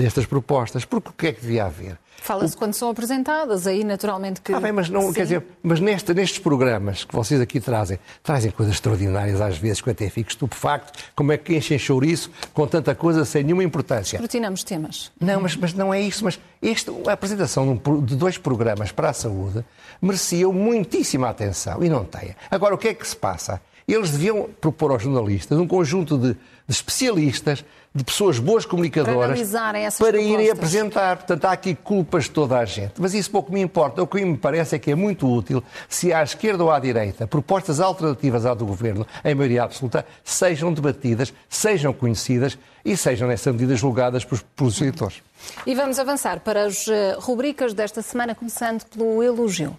destas 0.00 0.26
propostas, 0.26 0.84
porque 0.84 1.10
o 1.10 1.12
que 1.12 1.26
é 1.28 1.32
que 1.32 1.40
devia 1.40 1.64
haver? 1.64 1.98
Fala-se 2.20 2.54
o... 2.54 2.58
quando 2.58 2.74
são 2.74 2.90
apresentadas, 2.90 3.66
aí 3.66 3.82
naturalmente 3.82 4.40
que. 4.40 4.52
Ah, 4.52 4.60
bem, 4.60 4.72
mas 4.72 4.88
não, 4.88 5.08
Sim. 5.08 5.12
quer 5.12 5.22
dizer, 5.22 5.44
mas 5.62 5.80
neste, 5.80 6.12
nestes 6.12 6.38
programas 6.38 7.04
que 7.04 7.14
vocês 7.14 7.40
aqui 7.40 7.60
trazem, 7.60 7.98
trazem 8.22 8.50
coisas 8.50 8.74
extraordinárias 8.74 9.40
às 9.40 9.56
vezes, 9.56 9.80
que 9.80 9.88
eu 9.88 9.92
até 9.92 10.08
fico 10.08 10.30
estupefacto, 10.30 10.92
como 11.16 11.32
é 11.32 11.38
que 11.38 11.56
enchem 11.56 11.78
chouriço 11.78 12.30
com 12.52 12.66
tanta 12.66 12.94
coisa 12.94 13.24
sem 13.24 13.42
nenhuma 13.42 13.64
importância. 13.64 14.16
Escrutinamos 14.16 14.62
temas. 14.62 15.10
Não, 15.20 15.40
mas, 15.40 15.56
mas 15.56 15.72
não 15.72 15.92
é 15.92 16.00
isso, 16.00 16.24
mas 16.24 16.38
este, 16.60 16.90
a 17.06 17.12
apresentação 17.12 17.80
de 18.04 18.16
dois 18.16 18.36
programas 18.36 18.92
para 18.92 19.10
a 19.10 19.12
saúde 19.12 19.64
merecia 20.00 20.48
muitíssima 20.48 21.28
atenção 21.28 21.82
e 21.82 21.88
não 21.88 22.04
tem. 22.04 22.34
Agora, 22.50 22.74
o 22.74 22.78
que 22.78 22.88
é 22.88 22.94
que 22.94 23.06
se 23.06 23.16
passa? 23.16 23.60
Eles 23.88 24.10
deviam 24.10 24.48
propor 24.60 24.92
aos 24.92 25.02
jornalistas 25.02 25.58
um 25.58 25.66
conjunto 25.66 26.16
de, 26.16 26.34
de 26.34 26.38
especialistas 26.68 27.64
de 27.92 28.04
pessoas 28.04 28.38
boas 28.38 28.64
comunicadoras 28.64 29.40
para, 29.50 30.12
para 30.12 30.20
irem 30.20 30.48
apresentar. 30.48 31.16
Portanto, 31.16 31.44
há 31.46 31.52
aqui 31.52 31.74
culpas 31.74 32.24
de 32.24 32.30
toda 32.30 32.56
a 32.56 32.64
gente. 32.64 32.94
Mas 32.98 33.14
isso 33.14 33.30
pouco 33.30 33.52
me 33.52 33.60
importa. 33.60 34.00
O 34.02 34.06
que 34.06 34.24
me 34.24 34.36
parece 34.36 34.76
é 34.76 34.78
que 34.78 34.92
é 34.92 34.94
muito 34.94 35.28
útil 35.28 35.62
se 35.88 36.12
à 36.12 36.22
esquerda 36.22 36.62
ou 36.62 36.70
à 36.70 36.78
direita 36.78 37.26
propostas 37.26 37.80
alternativas 37.80 38.46
à 38.46 38.54
do 38.54 38.64
governo, 38.64 39.06
em 39.24 39.34
maioria 39.34 39.64
absoluta, 39.64 40.06
sejam 40.22 40.72
debatidas, 40.72 41.32
sejam 41.48 41.92
conhecidas 41.92 42.56
e 42.84 42.96
sejam, 42.96 43.26
nessa 43.26 43.52
medida, 43.52 43.74
julgadas 43.74 44.24
pelos, 44.24 44.42
pelos 44.54 44.80
eleitores. 44.80 45.22
E 45.66 45.74
vamos 45.74 45.98
avançar 45.98 46.40
para 46.40 46.66
as 46.66 46.86
eh, 46.86 47.16
rubricas 47.18 47.74
desta 47.74 48.02
semana, 48.02 48.34
começando 48.34 48.84
pelo 48.84 49.22
elogio. 49.22 49.76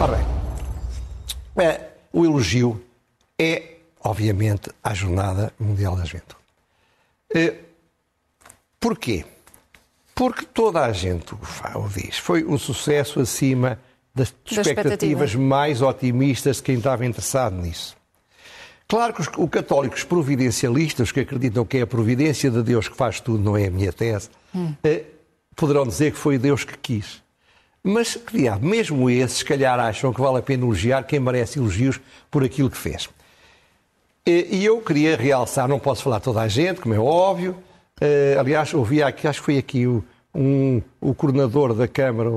Ora 0.00 0.16
bem, 0.16 1.64
é, 1.66 1.80
o 2.12 2.24
elogio 2.24 2.80
é, 3.38 3.76
obviamente, 4.02 4.70
a 4.82 4.94
Jornada 4.94 5.52
Mundial 5.58 5.96
da 5.96 6.04
Juventude. 6.04 6.36
Eh, 7.34 7.54
porquê? 8.80 9.24
Porque 10.14 10.44
toda 10.46 10.84
a 10.84 10.92
gente 10.92 11.34
o 11.34 11.88
diz. 11.88 12.18
Foi 12.18 12.44
um 12.44 12.58
sucesso 12.58 13.20
acima 13.20 13.78
das 14.14 14.34
expectativas 14.50 15.34
mais 15.34 15.80
otimistas 15.80 16.56
de 16.56 16.64
quem 16.64 16.78
estava 16.78 17.06
interessado 17.06 17.54
nisso. 17.54 17.96
Claro 18.88 19.12
que 19.12 19.20
os, 19.20 19.28
os 19.36 19.50
católicos 19.50 20.02
providencialistas, 20.02 21.12
que 21.12 21.20
acreditam 21.20 21.64
que 21.64 21.78
é 21.78 21.82
a 21.82 21.86
providência 21.86 22.50
de 22.50 22.62
Deus 22.62 22.88
que 22.88 22.96
faz 22.96 23.20
tudo, 23.20 23.44
não 23.44 23.56
é 23.56 23.66
a 23.66 23.70
minha 23.70 23.92
tese, 23.92 24.30
hum. 24.54 24.74
eh, 24.82 25.04
poderão 25.54 25.86
dizer 25.86 26.12
que 26.12 26.18
foi 26.18 26.38
Deus 26.38 26.64
que 26.64 26.76
quis. 26.78 27.22
Mas, 27.84 28.18
diabo, 28.32 28.66
mesmo 28.66 29.08
esses, 29.08 29.38
se 29.38 29.44
calhar, 29.44 29.78
acham 29.78 30.12
que 30.12 30.20
vale 30.20 30.38
a 30.38 30.42
pena 30.42 30.64
elogiar 30.64 31.04
quem 31.04 31.20
merece 31.20 31.58
elogios 31.58 32.00
por 32.30 32.42
aquilo 32.42 32.70
que 32.70 32.76
fez. 32.76 33.08
E 34.26 34.64
eu 34.64 34.80
queria 34.82 35.16
realçar, 35.16 35.66
não 35.66 35.78
posso 35.78 36.02
falar 36.02 36.20
toda 36.20 36.40
a 36.40 36.48
gente, 36.48 36.80
como 36.80 36.94
é 36.94 36.98
óbvio. 36.98 37.56
Uh, 38.00 38.38
aliás, 38.38 38.72
ouvi 38.74 39.02
aqui, 39.02 39.26
acho 39.26 39.40
que 39.40 39.44
foi 39.44 39.58
aqui 39.58 39.86
o, 39.86 40.04
um, 40.34 40.80
o 41.00 41.14
coordenador 41.14 41.74
da 41.74 41.88
Câmara. 41.88 42.30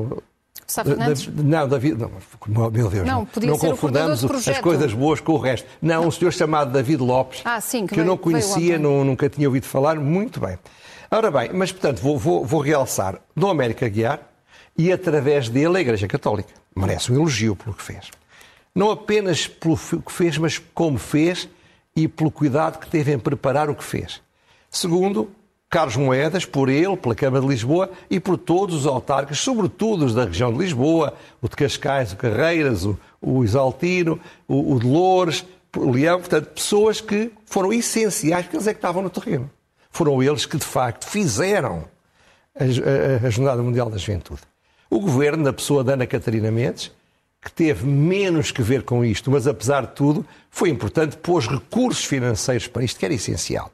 Sá 0.66 0.84
Fernandes? 0.84 1.28
Da, 1.28 1.44
não, 1.44 1.68
David. 1.68 1.98
Não, 2.00 2.72
meu 2.72 2.90
Deus, 2.90 3.06
não, 3.06 3.28
não, 3.44 3.58
confundamos 3.58 4.24
as 4.24 4.60
coisas 4.60 4.94
boas 4.94 5.20
com 5.20 5.34
o 5.34 5.38
resto. 5.38 5.68
Não, 5.82 6.02
não, 6.02 6.08
um 6.08 6.12
senhor 6.12 6.32
chamado 6.32 6.72
David 6.72 7.04
Lopes, 7.04 7.42
ah, 7.44 7.60
sim, 7.60 7.86
que, 7.86 7.94
que 7.94 8.00
eu 8.00 8.06
não 8.06 8.18
conhecia, 8.18 8.80
não, 8.80 9.04
nunca 9.04 9.30
tinha 9.30 9.48
ouvido 9.48 9.66
falar. 9.66 10.00
Muito 10.00 10.40
bem. 10.40 10.58
Ora 11.12 11.30
bem, 11.30 11.50
mas 11.54 11.74
portanto, 11.74 12.02
vou, 12.02 12.18
vou, 12.18 12.46
vou 12.46 12.62
realçar 12.62 13.20
Dom 13.36 13.50
América 13.50 13.88
Guiar 13.90 14.22
e 14.78 14.92
através 14.94 15.50
dele 15.50 15.78
a 15.78 15.82
Igreja 15.82 16.08
Católica. 16.08 16.54
Merece 16.74 17.12
um 17.12 17.16
elogio 17.16 17.54
pelo 17.54 17.76
que 17.76 17.84
fez. 17.84 18.10
Não 18.74 18.90
apenas 18.90 19.46
pelo 19.46 19.78
que 19.78 20.12
fez, 20.12 20.38
mas 20.38 20.58
como 20.58 20.98
fez 20.98 21.50
e 21.96 22.08
pelo 22.08 22.32
cuidado 22.32 22.80
que 22.80 22.90
teve 22.90 23.12
em 23.12 23.20
preparar 23.20 23.70
o 23.70 23.76
que 23.76 23.84
fez. 23.84 24.22
Segundo, 24.70 25.30
Carlos 25.70 25.96
Moedas, 25.96 26.46
por 26.46 26.68
ele, 26.70 26.98
pela 26.98 27.16
Câmara 27.16 27.42
de 27.42 27.50
Lisboa 27.50 27.90
e 28.10 28.20
por 28.20 28.38
todos 28.38 28.76
os 28.76 28.86
autarcas, 28.86 29.40
sobretudo 29.40 30.06
os 30.06 30.14
da 30.14 30.26
região 30.26 30.52
de 30.52 30.60
Lisboa, 30.60 31.14
o 31.42 31.48
de 31.48 31.56
Cascais, 31.56 32.12
o 32.12 32.18
Carreiras, 32.18 32.86
o, 32.86 33.00
o 33.22 33.44
Isaltino, 33.44 34.20
o, 34.48 34.74
o 34.74 34.80
de 34.80 34.86
Loures, 34.86 35.46
o 35.78 35.92
Leão, 35.92 36.20
portanto, 36.20 36.48
pessoas 36.48 37.00
que 37.00 37.32
foram 37.46 37.72
essenciais, 37.72 38.46
porque 38.46 38.58
eles 38.58 38.68
é 38.68 38.74
que 38.74 38.80
estavam 38.80 39.02
no 39.02 39.10
terreno. 39.10 39.50
Foram 39.90 40.22
eles 40.22 40.46
que, 40.46 40.58
de 40.58 40.66
facto, 40.66 41.06
fizeram 41.06 41.86
a, 42.54 42.64
a, 42.64 43.28
a 43.28 43.30
Jornada 43.30 43.62
Mundial 43.62 43.90
da 43.90 43.98
Juventude. 43.98 44.42
O 44.90 45.00
governo, 45.00 45.44
na 45.44 45.54
pessoa 45.54 45.84
da 45.84 45.94
Ana 45.94 46.06
Catarina 46.06 46.52
Mendes, 46.52 46.92
que 47.42 47.52
teve 47.52 47.86
menos 47.88 48.52
que 48.52 48.62
ver 48.62 48.84
com 48.84 49.04
isto, 49.04 49.32
mas 49.32 49.48
apesar 49.48 49.88
de 49.88 49.94
tudo, 49.94 50.26
foi 50.50 50.70
importante, 50.70 51.18
pôs 51.18 51.48
recursos 51.48 52.06
financeiros 52.06 52.68
para 52.68 52.84
isto, 52.84 53.00
que 53.00 53.06
era 53.06 53.14
essencial. 53.14 53.72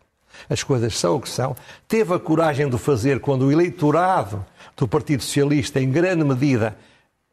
As 0.50 0.64
coisas 0.64 0.98
são 0.98 1.16
o 1.16 1.22
que 1.22 1.28
são. 1.28 1.56
Teve 1.88 2.14
a 2.14 2.20
coragem 2.20 2.70
de 2.70 2.78
fazer 2.78 3.20
quando 3.20 3.44
o 3.44 3.52
eleitorado 3.52 4.46
do 4.76 4.88
Partido 4.88 5.24
Socialista, 5.24 5.82
em 5.82 5.92
grande 5.92 6.24
medida, 6.24 6.78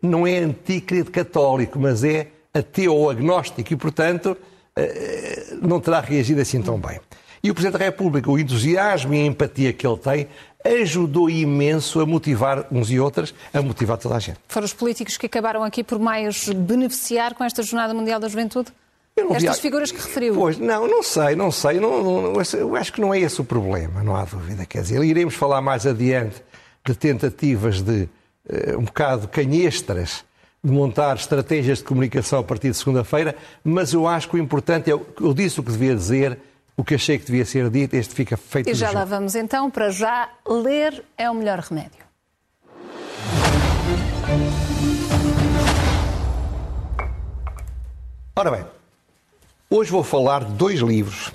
não 0.02 0.26
é 0.26 0.38
antícrito 0.38 1.10
católico, 1.10 1.78
mas 1.78 2.02
é 2.02 2.28
ateu 2.52 2.94
ou 2.94 3.10
agnóstico 3.10 3.72
e, 3.72 3.76
portanto, 3.76 4.36
eh, 4.76 5.56
não 5.60 5.80
terá 5.80 6.00
reagido 6.00 6.40
assim 6.40 6.60
tão 6.62 6.78
bem. 6.78 7.00
E 7.42 7.50
o 7.50 7.54
Presidente 7.54 7.78
da 7.78 7.84
República, 7.84 8.30
o 8.30 8.38
entusiasmo 8.38 9.12
e 9.14 9.20
a 9.20 9.26
empatia 9.26 9.72
que 9.72 9.86
ele 9.86 9.98
tem, 9.98 10.28
ajudou 10.64 11.28
imenso 11.28 12.00
a 12.00 12.06
motivar 12.06 12.66
uns 12.72 12.90
e 12.90 12.98
outras, 12.98 13.34
a 13.52 13.60
motivar 13.60 13.98
toda 13.98 14.16
a 14.16 14.18
gente. 14.18 14.38
Foram 14.48 14.64
os 14.64 14.72
políticos 14.72 15.16
que 15.16 15.26
acabaram 15.26 15.62
aqui 15.62 15.84
por 15.84 15.98
mais 15.98 16.48
beneficiar 16.48 17.34
com 17.34 17.44
esta 17.44 17.62
Jornada 17.62 17.92
Mundial 17.92 18.18
da 18.18 18.28
Juventude? 18.28 18.72
Estas 19.16 19.60
figuras 19.60 19.92
que 19.92 19.98
referiu. 19.98 20.34
Pois, 20.34 20.58
não, 20.58 20.88
não 20.88 21.02
sei, 21.02 21.36
não 21.36 21.52
sei. 21.52 21.78
Não, 21.78 22.02
não, 22.02 22.42
eu 22.58 22.74
acho 22.74 22.92
que 22.92 23.00
não 23.00 23.14
é 23.14 23.20
esse 23.20 23.40
o 23.40 23.44
problema, 23.44 24.02
não 24.02 24.16
há 24.16 24.24
dúvida. 24.24 24.66
Quer 24.66 24.82
dizer, 24.82 25.04
iremos 25.04 25.34
falar 25.34 25.60
mais 25.60 25.86
adiante 25.86 26.42
de 26.84 26.94
tentativas 26.94 27.80
de 27.80 28.08
uh, 28.48 28.78
um 28.78 28.84
bocado 28.84 29.28
canhestras 29.28 30.24
de 30.62 30.72
montar 30.72 31.16
estratégias 31.16 31.78
de 31.78 31.84
comunicação 31.84 32.40
a 32.40 32.42
partir 32.42 32.70
de 32.70 32.76
segunda-feira, 32.76 33.36
mas 33.62 33.92
eu 33.92 34.08
acho 34.08 34.28
que 34.30 34.36
o 34.36 34.38
importante 34.38 34.90
é, 34.90 34.94
eu 34.94 35.34
disse 35.34 35.60
o 35.60 35.62
que 35.62 35.70
devia 35.70 35.94
dizer, 35.94 36.38
o 36.76 36.84
que 36.84 36.94
achei 36.94 37.18
que 37.18 37.26
devia 37.26 37.44
ser 37.44 37.70
dito, 37.70 37.94
este 37.94 38.14
fica 38.14 38.36
feito. 38.36 38.68
E 38.68 38.74
já 38.74 38.90
lá 38.90 39.04
vamos 39.04 39.34
então, 39.34 39.70
para 39.70 39.90
já, 39.90 40.28
ler 40.46 41.04
é 41.16 41.30
o 41.30 41.34
melhor 41.34 41.60
remédio. 41.60 42.04
Ora 48.36 48.50
bem, 48.50 48.64
hoje 49.70 49.92
vou 49.92 50.02
falar 50.02 50.44
de 50.44 50.52
dois 50.54 50.80
livros 50.80 51.32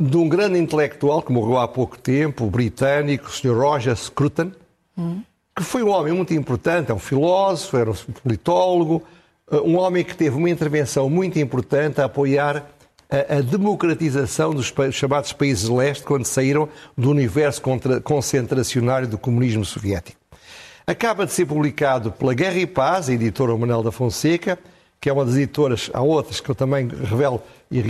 de 0.00 0.16
um 0.16 0.28
grande 0.28 0.58
intelectual 0.58 1.20
que 1.20 1.30
morreu 1.32 1.58
há 1.58 1.68
pouco 1.68 1.98
tempo, 1.98 2.46
o 2.46 2.50
britânico, 2.50 3.26
o 3.26 3.30
Sr. 3.30 3.54
Roger 3.54 3.96
Scruton, 3.96 4.52
hum. 4.96 5.22
que 5.54 5.62
foi 5.62 5.82
um 5.82 5.90
homem 5.90 6.14
muito 6.14 6.32
importante, 6.32 6.90
é 6.90 6.94
um 6.94 6.98
filósofo, 6.98 7.76
era 7.76 7.90
um 7.90 7.94
politólogo, 8.22 9.02
eh, 9.50 9.56
um 9.56 9.76
homem 9.76 10.04
que 10.04 10.16
teve 10.16 10.36
uma 10.36 10.48
intervenção 10.48 11.10
muito 11.10 11.38
importante 11.38 12.00
a 12.00 12.04
apoiar 12.04 12.64
a, 13.10 13.38
a 13.38 13.40
democratização 13.40 14.52
dos 14.52 14.72
chamados 14.92 15.32
países 15.32 15.68
leste 15.68 16.04
quando 16.04 16.24
saíram 16.24 16.68
do 16.96 17.10
universo 17.10 17.62
contra, 17.62 18.00
concentracionário 18.00 19.08
do 19.08 19.18
comunismo 19.18 19.64
soviético. 19.64 20.18
Acaba 20.86 21.26
de 21.26 21.32
ser 21.32 21.46
publicado 21.46 22.10
pela 22.12 22.34
Guerra 22.34 22.58
e 22.58 22.66
Paz, 22.66 23.08
a 23.08 23.12
editora 23.12 23.56
Manuel 23.56 23.82
da 23.82 23.92
Fonseca, 23.92 24.58
que 25.00 25.08
é 25.08 25.12
uma 25.12 25.24
das 25.24 25.36
editoras, 25.36 25.90
há 25.92 26.00
outras 26.02 26.40
que 26.40 26.50
eu 26.50 26.54
também 26.54 26.88
revelo 26.88 27.42
e 27.70 27.80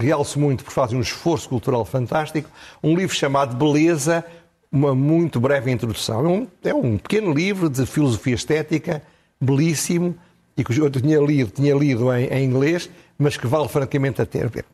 realço 0.00 0.38
muito 0.38 0.64
porque 0.64 0.74
fazem 0.74 0.98
um 0.98 1.00
esforço 1.00 1.48
cultural 1.48 1.84
fantástico, 1.84 2.50
um 2.82 2.94
livro 2.94 3.14
chamado 3.14 3.56
Beleza, 3.56 4.24
uma 4.70 4.94
muito 4.94 5.38
breve 5.40 5.70
introdução. 5.70 6.24
É 6.24 6.28
um, 6.28 6.48
é 6.64 6.74
um 6.74 6.98
pequeno 6.98 7.32
livro 7.32 7.70
de 7.70 7.86
filosofia 7.86 8.34
estética, 8.34 9.00
belíssimo, 9.40 10.16
e 10.56 10.64
que 10.64 10.78
eu 10.78 10.90
tinha 10.90 11.20
lido, 11.20 11.50
tinha 11.50 11.74
lido 11.74 12.12
em, 12.12 12.26
em 12.26 12.44
inglês, 12.44 12.90
mas 13.18 13.36
que 13.36 13.46
vale 13.46 13.68
francamente 13.68 14.20
a 14.22 14.26
ter. 14.26 14.64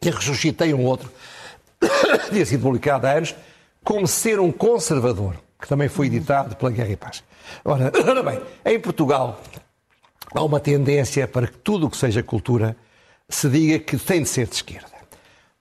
E 0.00 0.10
ressuscitei 0.10 0.74
um 0.74 0.84
outro, 0.84 1.10
tinha 2.30 2.44
sido 2.44 2.62
publicado 2.62 3.06
há 3.06 3.12
anos, 3.12 3.34
Como 3.84 4.06
Ser 4.06 4.40
um 4.40 4.50
Conservador, 4.50 5.36
que 5.60 5.68
também 5.68 5.88
foi 5.88 6.06
editado 6.06 6.56
pela 6.56 6.70
Guerra 6.70 6.90
e 6.90 6.96
Paz. 6.96 7.22
Ora, 7.64 7.92
ora 8.08 8.22
bem, 8.22 8.40
em 8.64 8.80
Portugal 8.80 9.40
há 10.34 10.42
uma 10.42 10.60
tendência 10.60 11.26
para 11.28 11.46
que 11.46 11.58
tudo 11.58 11.86
o 11.86 11.90
que 11.90 11.96
seja 11.96 12.22
cultura 12.22 12.76
se 13.28 13.48
diga 13.48 13.78
que 13.78 13.96
tem 13.96 14.22
de 14.22 14.28
ser 14.28 14.46
de 14.46 14.54
esquerda. 14.54 14.92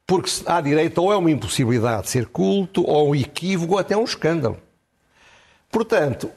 Porque 0.05 0.29
à 0.45 0.59
direita 0.59 0.99
ou 0.99 1.11
é 1.11 1.15
uma 1.15 1.31
impossibilidade 1.31 2.03
de 2.03 2.09
ser 2.09 2.25
culto, 2.27 2.83
ou 2.85 3.11
um 3.11 3.15
equívoco, 3.15 3.73
ou 3.73 3.79
até 3.79 3.95
um 3.95 4.03
escândalo. 4.03 4.57
Portanto, 5.71 6.29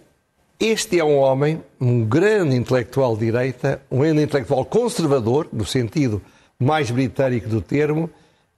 este 0.59 0.99
é 0.99 1.05
um 1.05 1.19
homem, 1.19 1.63
um 1.81 2.05
grande 2.05 2.55
intelectual 2.57 3.17
de 3.17 3.27
direita, 3.27 3.83
um 3.91 4.01
grande 4.01 4.23
intelectual 4.23 4.65
conservador, 4.65 5.49
no 5.53 5.65
sentido 5.65 6.23
mais 6.59 6.91
britânico 6.91 7.49
do 7.49 7.61
termo, 7.61 8.09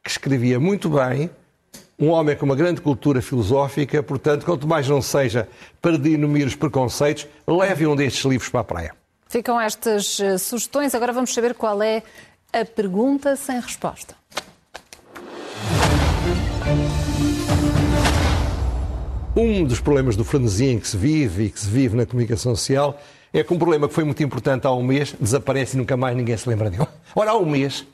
que 0.02 0.10
escrevia 0.10 0.60
muito 0.60 0.88
bem, 0.88 1.30
um 1.98 2.10
homem 2.10 2.36
com 2.36 2.44
uma 2.44 2.54
grande 2.54 2.80
cultura 2.80 3.22
filosófica, 3.22 4.02
portanto, 4.02 4.44
quanto 4.44 4.66
mais 4.68 4.88
não 4.88 5.00
seja 5.00 5.48
para 5.80 5.98
dinamir 5.98 6.46
os 6.46 6.54
preconceitos, 6.54 7.26
leve 7.46 7.86
um 7.86 7.96
destes 7.96 8.24
livros 8.24 8.50
para 8.50 8.60
a 8.60 8.64
praia. 8.64 8.94
Ficam 9.26 9.60
estas 9.60 10.20
eh, 10.20 10.38
sugestões. 10.38 10.94
Agora 10.94 11.12
vamos 11.12 11.32
saber 11.32 11.54
qual 11.54 11.82
é 11.82 12.02
a 12.52 12.64
pergunta 12.64 13.34
sem 13.34 13.58
resposta. 13.58 14.14
Um 19.38 19.64
dos 19.64 19.80
problemas 19.80 20.16
do 20.16 20.24
frenesim 20.24 20.70
em 20.70 20.78
que 20.78 20.88
se 20.88 20.96
vive 20.96 21.44
e 21.44 21.50
que 21.50 21.60
se 21.60 21.68
vive 21.68 21.94
na 21.94 22.06
comunicação 22.06 22.56
social 22.56 22.98
é 23.34 23.44
que 23.44 23.52
um 23.52 23.58
problema 23.58 23.86
que 23.86 23.92
foi 23.92 24.02
muito 24.02 24.22
importante 24.22 24.66
há 24.66 24.72
um 24.72 24.82
mês 24.82 25.14
desaparece 25.20 25.76
e 25.76 25.78
nunca 25.78 25.94
mais 25.94 26.16
ninguém 26.16 26.34
se 26.38 26.48
lembra 26.48 26.70
dele. 26.70 26.86
Ora, 27.14 27.32
há 27.32 27.36
um 27.36 27.44
mês 27.44 27.86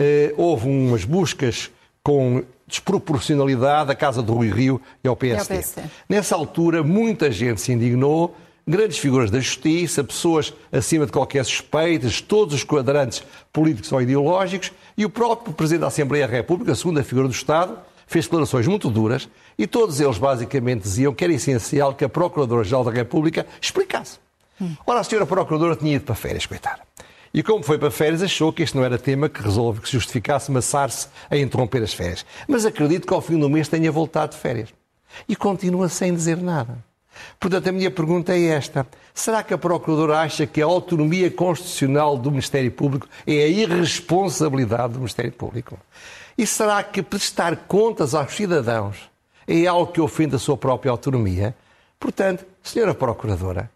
eh, 0.00 0.32
houve 0.38 0.66
umas 0.66 1.04
buscas 1.04 1.70
com 2.02 2.42
desproporcionalidade 2.66 3.92
à 3.92 3.94
Casa 3.94 4.22
do 4.22 4.32
Rui 4.32 4.50
Rio 4.50 4.80
e 5.04 5.08
ao 5.08 5.14
PSD. 5.14 5.56
PSD. 5.56 5.82
Nessa 6.08 6.34
altura, 6.34 6.82
muita 6.82 7.30
gente 7.30 7.60
se 7.60 7.70
indignou, 7.70 8.34
grandes 8.66 8.96
figuras 8.96 9.30
da 9.30 9.40
justiça, 9.40 10.02
pessoas 10.02 10.54
acima 10.72 11.04
de 11.04 11.12
qualquer 11.12 11.44
suspeita, 11.44 12.08
todos 12.26 12.54
os 12.54 12.64
quadrantes 12.64 13.22
políticos 13.52 13.92
ou 13.92 14.00
ideológicos, 14.00 14.72
e 14.96 15.04
o 15.04 15.10
próprio 15.10 15.52
Presidente 15.52 15.82
da 15.82 15.88
Assembleia 15.88 16.26
da 16.26 16.32
República, 16.32 16.72
a 16.72 16.74
segunda 16.74 17.04
figura 17.04 17.28
do 17.28 17.34
Estado, 17.34 17.78
fez 18.08 18.24
declarações 18.24 18.66
muito 18.66 18.90
duras 18.90 19.28
e 19.56 19.66
todos 19.66 20.00
eles 20.00 20.18
basicamente 20.18 20.82
diziam 20.82 21.14
que 21.14 21.22
era 21.22 21.32
essencial 21.32 21.94
que 21.94 22.04
a 22.04 22.08
Procuradora-Geral 22.08 22.82
da 22.84 22.90
República 22.90 23.46
explicasse. 23.60 24.18
Hum. 24.60 24.74
Ora, 24.84 25.00
a 25.00 25.04
senhora 25.04 25.26
Procuradora 25.26 25.76
tinha 25.76 25.94
ido 25.94 26.04
para 26.04 26.14
férias, 26.14 26.46
coitada. 26.46 26.80
E 27.32 27.42
como 27.42 27.62
foi 27.62 27.78
para 27.78 27.90
férias, 27.90 28.22
achou 28.22 28.52
que 28.52 28.62
este 28.62 28.76
não 28.76 28.84
era 28.84 28.98
tema 28.98 29.28
que 29.28 29.42
resolve, 29.42 29.80
que 29.82 29.92
justificasse 29.92 30.50
massar-se 30.50 31.08
a 31.30 31.36
interromper 31.36 31.82
as 31.82 31.92
férias. 31.92 32.24
Mas 32.48 32.64
acredito 32.64 33.06
que 33.06 33.12
ao 33.12 33.20
fim 33.20 33.38
do 33.38 33.50
mês 33.50 33.68
tenha 33.68 33.92
voltado 33.92 34.32
de 34.32 34.38
férias. 34.38 34.70
E 35.28 35.36
continua 35.36 35.88
sem 35.88 36.14
dizer 36.14 36.38
nada. 36.38 36.82
Portanto, 37.38 37.68
a 37.68 37.72
minha 37.72 37.90
pergunta 37.90 38.32
é 38.32 38.44
esta: 38.46 38.86
será 39.14 39.42
que 39.42 39.52
a 39.52 39.58
Procuradora 39.58 40.20
acha 40.20 40.46
que 40.46 40.62
a 40.62 40.64
autonomia 40.64 41.30
constitucional 41.30 42.16
do 42.16 42.30
Ministério 42.30 42.70
Público 42.70 43.08
é 43.26 43.44
a 43.44 43.48
irresponsabilidade 43.48 44.94
do 44.94 45.00
Ministério 45.00 45.32
Público? 45.32 45.78
E 46.38 46.46
será 46.46 46.84
que 46.84 47.02
prestar 47.02 47.56
contas 47.66 48.14
aos 48.14 48.32
cidadãos 48.32 49.10
é 49.44 49.66
algo 49.66 49.90
que 49.90 50.00
ofende 50.00 50.36
a 50.36 50.38
sua 50.38 50.56
própria 50.56 50.92
autonomia? 50.92 51.52
Portanto, 51.98 52.46
Senhora 52.62 52.94
Procuradora, 52.94 53.68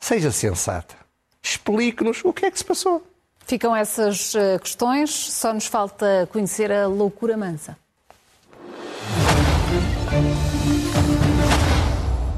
seja 0.00 0.32
sensata. 0.32 0.94
Explique-nos 1.42 2.24
o 2.24 2.32
que 2.32 2.46
é 2.46 2.50
que 2.50 2.58
se 2.58 2.64
passou. 2.64 3.06
Ficam 3.46 3.76
essas 3.76 4.34
eh, 4.34 4.58
questões, 4.58 5.10
só 5.10 5.52
nos 5.52 5.66
falta 5.66 6.26
conhecer 6.32 6.72
a 6.72 6.86
loucura 6.86 7.36
mansa. 7.36 7.76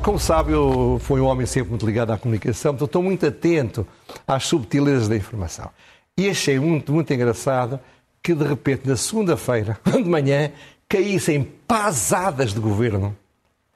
Como 0.02 0.18
sabe, 0.18 0.50
eu 0.50 1.00
fui 1.04 1.20
um 1.20 1.26
homem 1.26 1.46
sempre 1.46 1.70
muito 1.70 1.86
ligado 1.86 2.10
à 2.10 2.18
comunicação, 2.18 2.74
então 2.74 2.86
estou 2.86 3.00
muito 3.00 3.24
atento 3.24 3.86
às 4.26 4.44
subtilezas 4.44 5.06
da 5.06 5.14
informação. 5.14 5.70
E 6.18 6.28
achei 6.28 6.58
muito, 6.58 6.92
muito 6.92 7.14
engraçado 7.14 7.78
que, 8.26 8.34
de 8.34 8.44
repente, 8.44 8.88
na 8.88 8.96
segunda-feira, 8.96 9.78
de 9.86 10.02
manhã, 10.02 10.50
caíssem 10.88 11.44
pasadas 11.64 12.52
de 12.52 12.58
governo 12.58 13.16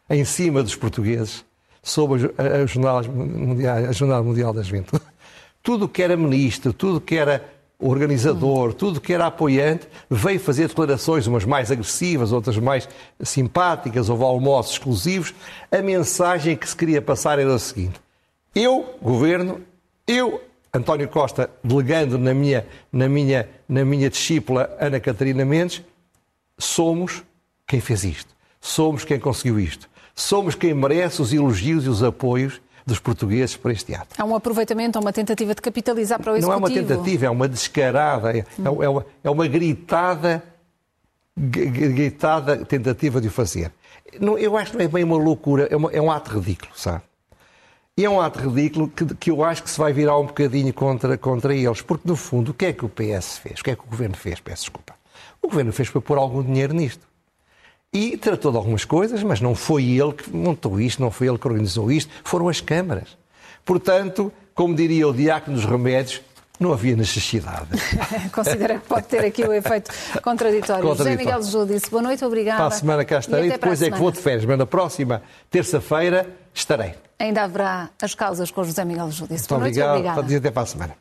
em 0.08 0.24
cima 0.24 0.60
dos 0.60 0.74
portugueses 0.74 1.44
sobre 1.80 2.34
a, 2.36 2.62
a, 2.62 2.66
jornada, 2.66 3.08
mundial, 3.08 3.76
a 3.76 3.92
jornada 3.92 4.22
Mundial 4.24 4.52
da 4.52 4.60
Juventude. 4.60 5.04
Tudo 5.62 5.88
que 5.88 6.02
era 6.02 6.16
ministro, 6.16 6.72
tudo 6.72 7.00
que 7.00 7.14
era 7.14 7.44
organizador, 7.78 8.72
tudo 8.72 9.00
que 9.00 9.12
era 9.12 9.26
apoiante, 9.26 9.86
veio 10.08 10.40
fazer 10.40 10.66
declarações, 10.66 11.26
umas 11.26 11.44
mais 11.44 11.70
agressivas, 11.70 12.32
outras 12.32 12.56
mais 12.56 12.88
simpáticas, 13.22 14.08
houve 14.08 14.24
almoços 14.24 14.72
exclusivos. 14.72 15.34
A 15.70 15.82
mensagem 15.82 16.56
que 16.56 16.66
se 16.66 16.74
queria 16.74 17.02
passar 17.02 17.38
era 17.38 17.54
o 17.54 17.58
seguinte: 17.58 18.00
eu, 18.54 18.98
governo, 19.02 19.60
eu, 20.06 20.40
António 20.72 21.08
Costa, 21.08 21.50
delegando 21.64 22.16
na 22.16 22.32
minha, 22.32 22.66
na 22.92 23.08
minha, 23.08 23.48
na 23.68 23.84
minha 23.84 24.08
discípula 24.08 24.74
Ana 24.80 25.00
Catarina 25.00 25.44
Mendes, 25.44 25.82
somos 26.56 27.24
quem 27.66 27.80
fez 27.80 28.04
isto. 28.04 28.34
Somos 28.60 29.04
quem 29.04 29.18
conseguiu 29.18 29.58
isto. 29.58 29.88
Somos 30.14 30.54
quem 30.54 30.74
merece 30.74 31.22
os 31.22 31.32
elogios 31.32 31.86
e 31.86 31.88
os 31.88 32.02
apoios 32.02 32.60
dos 32.86 32.98
portugueses 32.98 33.56
para 33.56 33.72
este 33.72 33.94
ato. 33.94 34.14
Há 34.18 34.24
um 34.24 34.34
aproveitamento, 34.34 34.98
há 34.98 35.00
uma 35.00 35.12
tentativa 35.12 35.54
de 35.54 35.62
capitalizar 35.62 36.20
para 36.20 36.32
o 36.32 36.36
Executivo? 36.36 36.60
Não 36.60 36.66
é 36.66 36.70
uma 36.70 36.88
tentativa, 36.88 37.26
é 37.26 37.30
uma 37.30 37.48
descarada, 37.48 38.36
é, 38.36 38.44
hum. 38.58 38.82
é, 38.82 38.88
uma, 38.88 39.06
é 39.24 39.30
uma 39.30 39.46
gritada, 39.46 40.42
gritada 41.36 42.64
tentativa 42.64 43.20
de 43.20 43.28
o 43.28 43.30
fazer. 43.30 43.72
Não, 44.20 44.36
eu 44.36 44.56
acho 44.56 44.72
que 44.72 44.78
não 44.78 44.84
é 44.84 44.88
bem 44.88 45.04
uma 45.04 45.16
loucura, 45.16 45.68
é, 45.70 45.76
uma, 45.76 45.90
é 45.92 46.00
um 46.00 46.10
ato 46.10 46.38
ridículo, 46.38 46.72
sabe? 46.74 47.02
E 48.00 48.04
é 48.06 48.08
um 48.08 48.18
ato 48.18 48.38
ridículo 48.38 48.88
que, 48.88 49.14
que, 49.14 49.30
eu 49.30 49.44
acho 49.44 49.62
que 49.62 49.68
se 49.68 49.78
vai 49.78 49.92
virar 49.92 50.16
um 50.16 50.24
bocadinho 50.24 50.72
contra, 50.72 51.18
contra 51.18 51.54
eles, 51.54 51.82
porque 51.82 52.08
no 52.08 52.16
fundo 52.16 52.52
o 52.52 52.54
que 52.54 52.64
é 52.64 52.72
que 52.72 52.82
o 52.82 52.88
PS 52.88 53.36
fez? 53.36 53.60
O 53.60 53.62
que 53.62 53.72
é 53.72 53.76
que 53.76 53.82
o 53.82 53.86
Governo 53.86 54.16
fez? 54.16 54.40
Peço 54.40 54.62
desculpa. 54.62 54.94
O 55.42 55.48
Governo 55.48 55.70
fez 55.70 55.90
para 55.90 56.00
pôr 56.00 56.16
algum 56.16 56.42
dinheiro 56.42 56.72
nisto. 56.72 57.06
E 57.92 58.16
tratou 58.16 58.52
de 58.52 58.56
algumas 58.56 58.86
coisas, 58.86 59.22
mas 59.22 59.42
não 59.42 59.54
foi 59.54 59.84
ele 59.84 60.14
que 60.14 60.34
montou 60.34 60.80
isto, 60.80 61.02
não 61.02 61.10
foi 61.10 61.28
ele 61.28 61.36
que 61.36 61.46
organizou 61.46 61.92
isto, 61.92 62.10
foram 62.24 62.48
as 62.48 62.62
câmaras. 62.62 63.18
Portanto, 63.66 64.32
como 64.54 64.74
diria 64.74 65.06
o 65.06 65.12
diácono 65.12 65.58
dos 65.58 65.66
remédios, 65.66 66.22
não 66.58 66.72
havia 66.72 66.96
necessidade. 66.96 67.68
Considera 68.32 68.78
que 68.78 68.86
pode 68.86 69.08
ter 69.08 69.26
aqui 69.26 69.44
o 69.44 69.52
efeito 69.52 69.90
contraditório. 70.22 70.88
contraditório. 70.88 70.96
José 70.96 71.16
Miguel 71.16 71.42
Jô 71.42 71.66
disse 71.66 71.90
boa 71.90 72.02
noite, 72.02 72.24
obrigada. 72.24 72.56
Para 72.56 72.66
a 72.68 72.70
semana 72.78 73.04
cá 73.04 73.18
estarei, 73.18 73.48
e 73.48 73.52
depois 73.52 73.82
é 73.82 73.90
que 73.90 73.98
vou 73.98 74.10
de 74.10 74.20
férias, 74.20 74.46
mas 74.46 74.56
na 74.56 74.64
próxima 74.64 75.22
terça-feira 75.50 76.26
estarei. 76.54 76.94
Ainda 77.20 77.42
haverá 77.42 77.90
as 78.00 78.14
causas 78.14 78.50
com 78.50 78.64
José 78.64 78.84
Miguel 78.84 79.10
Jô 79.10 79.26
disse. 79.26 79.50
Muito 79.50 79.54
obrigado, 79.56 79.90
obrigada. 79.90 80.36
Até 80.38 80.50
para 80.50 80.62
a 80.62 80.66
semana. 80.66 80.94